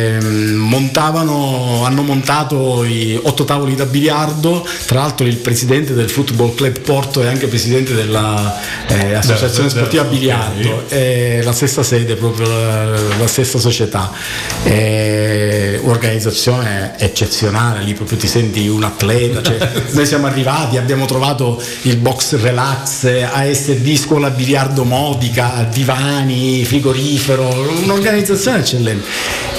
montavano, 0.72 1.84
hanno 1.84 2.02
montato 2.02 2.82
i 2.84 3.18
otto 3.22 3.44
tavoli 3.44 3.74
da 3.74 3.84
biliardo, 3.84 4.66
tra 4.86 5.00
l'altro 5.00 5.26
il 5.26 5.36
presidente 5.36 5.92
del 5.92 6.08
Football 6.08 6.54
Club 6.54 6.80
Porto 6.80 7.22
è 7.22 7.26
anche 7.26 7.46
presidente 7.46 7.92
dell'Associazione 7.92 9.68
da- 9.68 9.74
Sportiva 9.74 10.04
Biliardo, 10.04 10.88
è 10.88 11.42
la 11.42 11.52
stessa 11.52 11.82
sede, 11.82 12.16
proprio 12.16 12.48
la, 12.48 12.84
la 13.18 13.26
stessa 13.26 13.58
società. 13.58 14.10
È 14.62 15.78
organizzazione 15.84 16.94
eccezionale, 16.98 17.82
lì 17.82 17.92
proprio 17.92 18.16
ti 18.16 18.26
senti 18.26 18.66
un 18.66 18.82
atleta. 18.82 19.42
cioè, 19.42 19.70
noi 19.92 20.06
siamo 20.06 20.26
arrivati, 20.26 20.78
abbiamo 20.78 21.04
trovato 21.04 21.60
il 21.82 21.96
box 21.96 22.36
relax, 22.40 23.04
ASD, 23.30 23.94
scuola 23.96 24.30
biliardo 24.30 24.84
modica, 24.84 25.68
divani, 25.70 26.64
frigorifero, 26.64 27.46
un'organizzazione 27.82 28.60
eccellente. 28.60 29.06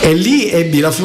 E 0.01 0.14
lì 0.14 0.49
ebbi 0.49 0.80
la 0.80 0.91
fortuna 0.91 1.03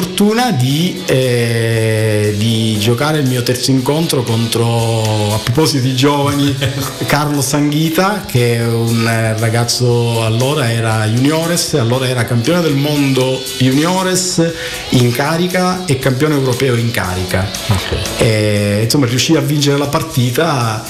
di, 0.57 1.01
eh, 1.05 2.33
di 2.37 2.77
giocare 2.79 3.19
il 3.19 3.27
mio 3.27 3.43
terzo 3.43 3.71
incontro 3.71 4.23
contro, 4.23 5.33
a 5.33 5.39
proposito 5.39 5.83
di 5.83 5.95
giovani, 5.95 6.55
Carlo 7.07 7.41
Sanghita, 7.41 8.23
che 8.25 8.57
è 8.57 8.65
un 8.65 9.07
eh, 9.07 9.37
ragazzo 9.37 10.23
allora 10.23 10.71
era 10.71 11.05
juniores, 11.05 11.73
allora 11.73 12.07
era 12.07 12.25
campione 12.25 12.61
del 12.61 12.75
mondo 12.75 13.41
juniores 13.57 14.41
in 14.89 15.11
carica 15.11 15.85
e 15.85 15.99
campione 15.99 16.35
europeo 16.35 16.75
in 16.75 16.91
carica. 16.91 17.47
E, 18.17 18.81
insomma 18.83 19.05
riuscì 19.05 19.35
a 19.35 19.41
vincere 19.41 19.77
la 19.77 19.87
partita, 19.87 20.83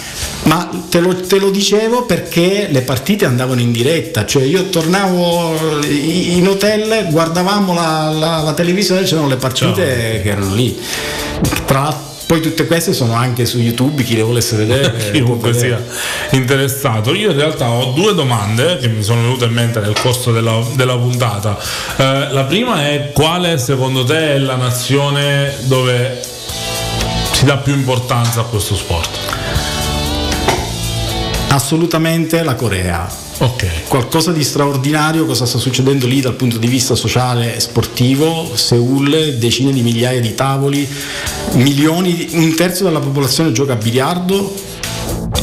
ma 0.43 0.70
te 0.89 0.99
lo, 0.99 1.16
te 1.16 1.38
lo 1.38 1.49
dicevo 1.51 2.05
perché 2.05 2.68
le 2.70 2.82
partite 2.82 3.26
andavano 3.26 3.62
in 3.62 3.72
diretta, 3.72 4.26
cioè 4.26 4.43
io 4.43 4.70
tornavo 4.70 5.55
in 5.88 6.47
hotel, 6.47 7.07
guardavamo 7.10 7.74
la, 7.74 8.10
la- 8.12 8.41
la 8.41 8.53
televisione, 8.53 8.99
c'erano 9.04 9.28
le 9.28 9.38
partite 9.38 10.22
che 10.22 10.30
erano 10.30 10.54
lì. 10.54 10.80
Tra 11.66 11.82
l'altro 11.82 12.10
poi 12.30 12.41
tutte 12.41 12.68
queste 12.68 12.93
sono 12.93 13.14
anche 13.14 13.47
su 13.47 13.58
YouTube, 13.58 14.04
chi 14.04 14.16
le 14.16 14.22
volesse 14.22 14.56
vedere. 14.56 15.10
chiunque 15.12 15.52
sia 15.52 15.84
interessato. 16.30 17.16
Io 17.16 17.32
in 17.32 17.36
realtà 17.36 17.68
ho 17.68 17.91
due 17.93 18.14
domande 18.14 18.78
che 18.78 18.88
mi 18.88 19.02
sono 19.02 19.22
venute 19.22 19.45
in 19.45 19.52
mente 19.54 19.80
nel 19.80 20.00
corso 20.00 20.32
della, 20.32 20.62
della 20.76 20.95
puntata. 20.95 21.58
Eh, 21.97 22.28
la 22.30 22.43
prima 22.43 22.88
è 22.88 23.10
quale 23.16 23.58
secondo 23.58 24.04
te 24.04 24.36
è 24.36 24.38
la 24.38 24.58
nazione 24.58 25.56
dove 25.62 26.22
si 27.32 27.45
dà 27.45 27.58
più 27.58 27.74
importanza 27.74 28.41
a 28.41 28.43
questo 28.43 28.76
sport? 28.76 29.18
Assolutamente 31.47 32.43
la 32.43 32.54
Corea. 32.54 33.28
Ok. 33.41 33.87
Qualcosa 33.87 34.33
di 34.33 34.43
straordinario, 34.43 35.25
cosa 35.25 35.45
sta 35.45 35.57
succedendo 35.57 36.05
lì 36.05 36.19
dal 36.19 36.33
punto 36.33 36.57
di 36.57 36.67
vista 36.67 36.93
sociale 36.93 37.55
e 37.55 37.59
sportivo? 37.61 38.53
Seoul, 38.53 39.35
decine 39.37 39.71
di 39.71 39.81
migliaia 39.81 40.19
di 40.19 40.35
tavoli, 40.35 40.85
milioni, 41.53 42.27
un 42.33 42.53
terzo 42.53 42.83
della 42.83 42.99
popolazione 42.99 43.53
gioca 43.53 43.73
a 43.73 43.77
biliardo. 43.77 44.53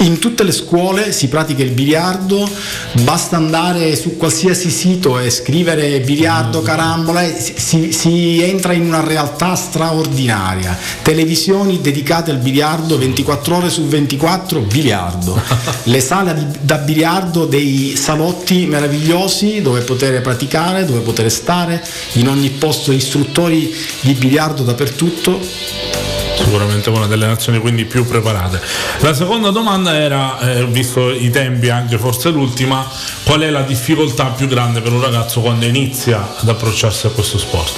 In 0.01 0.19
tutte 0.19 0.43
le 0.43 0.53
scuole 0.53 1.11
si 1.11 1.29
pratica 1.29 1.63
il 1.63 1.71
biliardo, 1.71 2.49
basta 3.03 3.37
andare 3.37 3.97
su 3.97 4.17
qualsiasi 4.17 4.69
sito 4.69 5.19
e 5.19 5.31
scrivere 5.31 6.01
biliardo, 6.01 6.61
carambola, 6.61 7.23
si, 7.25 7.93
si- 7.93 8.43
entra 8.43 8.73
in 8.73 8.83
una 8.83 9.03
realtà 9.03 9.55
straordinaria. 9.55 10.77
Televisioni 11.03 11.81
dedicate 11.81 12.31
al 12.31 12.39
biliardo 12.39 12.99
24 12.99 13.57
ore 13.57 13.71
su 13.71 13.87
24, 13.87 14.61
biliardo. 14.61 15.41
Le 15.85 16.01
sale 16.01 16.53
da 16.61 16.77
biliardo 16.77 17.47
dei 17.47 17.95
salotti 17.97 18.67
meravigliosi 18.67 19.63
dove 19.63 19.81
poter 19.81 20.21
praticare, 20.21 20.85
dove 20.85 21.01
poter 21.01 21.31
stare, 21.31 21.83
in 22.15 22.29
ogni 22.29 22.51
posto 22.51 22.93
istruttori 22.93 23.75
di 24.01 24.13
biliardo 24.13 24.63
dappertutto. 24.63 26.06
Sicuramente 26.37 26.91
una 26.91 27.07
delle 27.07 27.27
nazioni 27.27 27.59
quindi 27.59 27.85
più 27.85 28.07
preparate. 28.07 28.61
La 29.01 29.15
seconda 29.15 29.51
domanda 29.51 29.97
era, 29.97 30.39
eh, 30.41 30.65
visto 30.67 31.11
i 31.11 31.31
tempi, 31.31 31.71
anche 31.71 31.99
forse 31.99 32.31
l'ultima, 32.31 32.87
qual 33.25 33.41
è 33.41 33.51
la 33.51 33.63
difficoltà 33.63 34.27
più 34.27 34.47
grande 34.47 34.81
per 34.81 34.93
un 34.93 35.01
ragazzo 35.01 35.41
quando 35.41 35.65
inizia 35.67 36.37
ad 36.37 36.49
approcciarsi 36.49 37.07
a 37.07 37.11
questo 37.11 37.39
sport? 37.39 37.73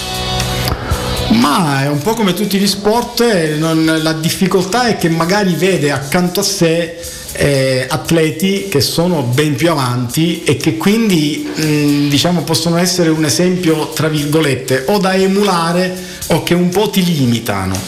Ma 1.30 1.82
è 1.82 1.88
un 1.88 2.00
po' 2.00 2.14
come 2.14 2.32
tutti 2.32 2.58
gli 2.58 2.66
sport, 2.66 3.20
eh, 3.20 3.56
non- 3.58 4.00
la 4.02 4.12
difficoltà 4.14 4.88
è 4.88 4.96
che 4.96 5.08
magari 5.08 5.54
vede 5.54 5.90
accanto 5.92 6.40
a 6.40 6.42
sé 6.42 6.98
eh, 7.32 7.86
atleti 7.88 8.68
che 8.68 8.80
sono 8.80 9.22
ben 9.22 9.54
più 9.54 9.70
avanti 9.70 10.42
e 10.42 10.56
che 10.56 10.76
quindi 10.76 11.48
mh, 11.54 12.08
diciamo 12.08 12.42
possono 12.42 12.78
essere 12.78 13.10
un 13.10 13.24
esempio 13.24 13.90
tra 13.90 14.08
virgolette 14.08 14.84
o 14.88 14.98
da 14.98 15.14
emulare 15.14 15.94
o 16.28 16.42
che 16.42 16.54
un 16.54 16.68
po' 16.70 16.90
ti 16.90 17.04
limitano. 17.04 17.78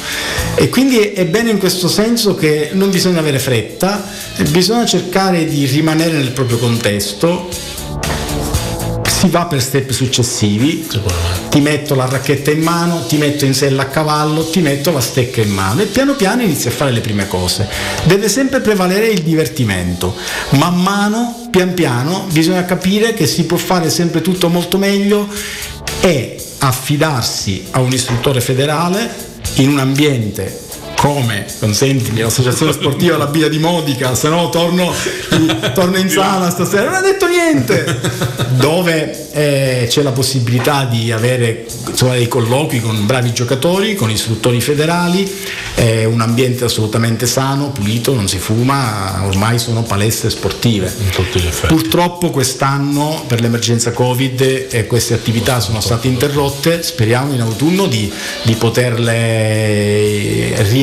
E 0.55 0.69
quindi 0.69 0.99
è- 0.99 1.25
bene 1.27 1.51
in 1.51 1.59
questo 1.59 1.89
senso 1.89 2.35
che 2.35 2.71
non 2.73 2.91
bisogna 2.91 3.21
avere 3.21 3.39
fretta, 3.39 4.05
bisogna 4.51 4.85
cercare 4.85 5.47
di 5.47 5.65
rimanere 5.67 6.13
nel 6.13 6.33
proprio 6.33 6.59
contesto, 6.59 7.49
si 9.21 9.29
va 9.29 9.45
per 9.45 9.61
step 9.61 9.91
successivi, 9.91 10.87
ti 11.51 11.61
metto 11.61 11.95
la 11.95 12.07
racchetta 12.07 12.51
in 12.51 12.63
mano, 12.63 13.05
ti 13.07 13.19
metto 13.19 13.45
in 13.45 13.53
sella 13.53 13.83
a 13.83 13.87
cavallo, 13.87 14.49
ti 14.49 14.61
metto 14.61 14.91
la 14.93 15.01
stecca 15.01 15.43
in 15.43 15.51
mano 15.51 15.83
e 15.83 15.87
piano 15.87 16.15
piano 16.15 16.41
inizi 16.41 16.69
a 16.69 16.71
fare 16.71 16.91
le 16.91 17.01
prime 17.01 17.29
cose. 17.29 17.69
Deve 18.05 18.31
sempre 18.31 18.61
prevalere 18.61 19.09
il 19.09 19.21
divertimento. 19.21 20.17
Man 20.51 20.81
mano, 20.81 21.49
pian 21.51 21.75
piano, 21.75 22.27
bisogna 22.33 22.65
capire 22.65 23.13
che 23.13 23.27
si 23.27 23.45
può 23.45 23.59
fare 23.59 23.91
sempre 23.91 24.23
tutto 24.23 24.49
molto 24.49 24.79
meglio 24.79 25.29
e 26.01 26.43
affidarsi 26.59 27.67
a 27.73 27.81
un 27.81 27.93
istruttore 27.93 28.41
federale 28.41 29.29
in 29.57 29.71
un 29.71 29.81
ambiente 29.81 30.70
come, 31.01 31.47
consentimi, 31.59 32.21
l'associazione 32.21 32.73
sportiva 32.73 33.17
La 33.17 33.29
Bia 33.29 33.49
di 33.49 33.59
Modica, 33.59 34.15
se 34.15 34.29
no 34.29 34.51
torno, 34.51 34.93
torno 35.73 35.97
in 35.97 36.11
sala 36.11 36.51
stasera, 36.51 36.85
non 36.91 36.95
ha 36.97 37.01
detto 37.01 37.27
niente, 37.27 37.99
dove 38.59 39.31
eh, 39.33 39.87
c'è 39.89 40.03
la 40.03 40.13
possibilità 40.13 40.85
di 40.85 41.11
avere 41.11 41.65
insomma, 41.89 42.13
dei 42.13 42.29
colloqui 42.29 42.83
con 42.83 43.07
bravi 43.07 43.33
giocatori, 43.33 43.95
con 43.95 44.11
istruttori 44.11 44.61
federali, 44.61 45.27
è 45.75 46.05
un 46.05 46.21
ambiente 46.21 46.65
assolutamente 46.65 47.27
sano, 47.27 47.71
pulito, 47.71 48.13
non 48.13 48.29
si 48.29 48.37
fuma, 48.37 49.23
ormai 49.25 49.59
sono 49.59 49.83
palestre 49.83 50.29
sportive. 50.29 50.93
In 51.03 51.09
tutti 51.09 51.41
gli 51.41 51.47
effetti. 51.47 51.73
Purtroppo 51.73 52.29
quest'anno 52.29 53.25
per 53.27 53.41
l'emergenza 53.41 53.93
Covid 53.93 54.67
eh, 54.69 54.87
queste 54.87 55.15
attività 55.15 55.61
sono 55.61 55.81
state 55.81 56.09
interrotte, 56.09 56.83
speriamo 56.83 57.33
in 57.33 57.41
autunno 57.41 57.87
di, 57.87 58.13
di 58.43 58.55
poterle 58.55 59.11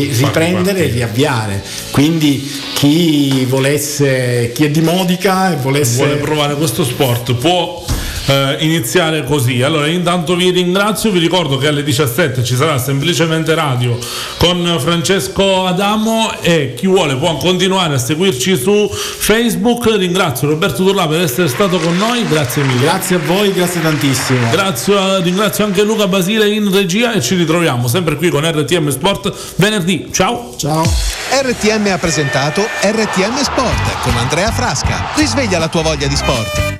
ri- 0.09 0.25
riprendere 0.25 0.85
e 0.85 0.87
riavviare. 0.87 1.63
Quindi 1.91 2.51
chi 2.73 3.45
volesse, 3.45 4.51
chi 4.53 4.65
è 4.65 4.69
di 4.69 4.81
Modica 4.81 5.53
e 5.53 5.55
volesse... 5.57 5.95
vuole 5.97 6.15
provare 6.17 6.55
questo 6.55 6.83
sport 6.83 7.33
può 7.33 7.85
eh, 8.27 8.57
iniziare 8.59 9.23
così. 9.23 9.61
Allora, 9.61 9.87
intanto 9.87 10.35
vi 10.35 10.49
ringrazio, 10.49 11.11
vi 11.11 11.19
ricordo 11.19 11.57
che 11.57 11.67
alle 11.67 11.83
17 11.83 12.43
ci 12.43 12.55
sarà 12.55 12.77
semplicemente 12.77 13.55
radio 13.55 13.97
con 14.37 14.77
Francesco 14.79 15.65
Adamo 15.65 16.31
e 16.41 16.73
chi 16.75 16.87
vuole 16.87 17.15
può 17.15 17.35
continuare 17.37 17.95
a 17.95 17.97
seguirci 17.97 18.57
su 18.57 18.89
Facebook. 18.91 19.85
Ringrazio 19.95 20.49
Roberto 20.49 20.83
Turla 20.83 21.07
per 21.07 21.21
essere 21.21 21.47
stato 21.47 21.79
con 21.79 21.97
noi, 21.97 22.27
grazie 22.27 22.63
mille. 22.63 22.81
Grazie 22.81 23.15
a 23.15 23.19
voi, 23.19 23.51
grazie 23.53 23.81
tantissimo. 23.81 24.49
Grazie, 24.51 25.21
ringrazio 25.21 25.65
anche 25.65 25.83
Luca 25.83 26.07
Basile 26.07 26.49
in 26.49 26.71
regia 26.71 27.13
e 27.13 27.21
ci 27.21 27.35
ritroviamo 27.35 27.87
sempre 27.87 28.15
qui 28.17 28.29
con 28.29 28.43
RTM 28.43 28.89
Sport 28.89 29.33
venerdì. 29.55 30.09
Ciao! 30.11 30.53
Ciao! 30.57 30.83
RTM 31.29 31.87
ha 31.91 31.97
presentato 31.97 32.61
RTM 32.61 33.41
Sport 33.41 34.01
con 34.01 34.15
Andrea 34.17 34.51
Frasca. 34.51 35.11
Risveglia 35.15 35.59
la 35.59 35.67
tua 35.67 35.81
voglia 35.81 36.07
di 36.07 36.15
sport. 36.15 36.75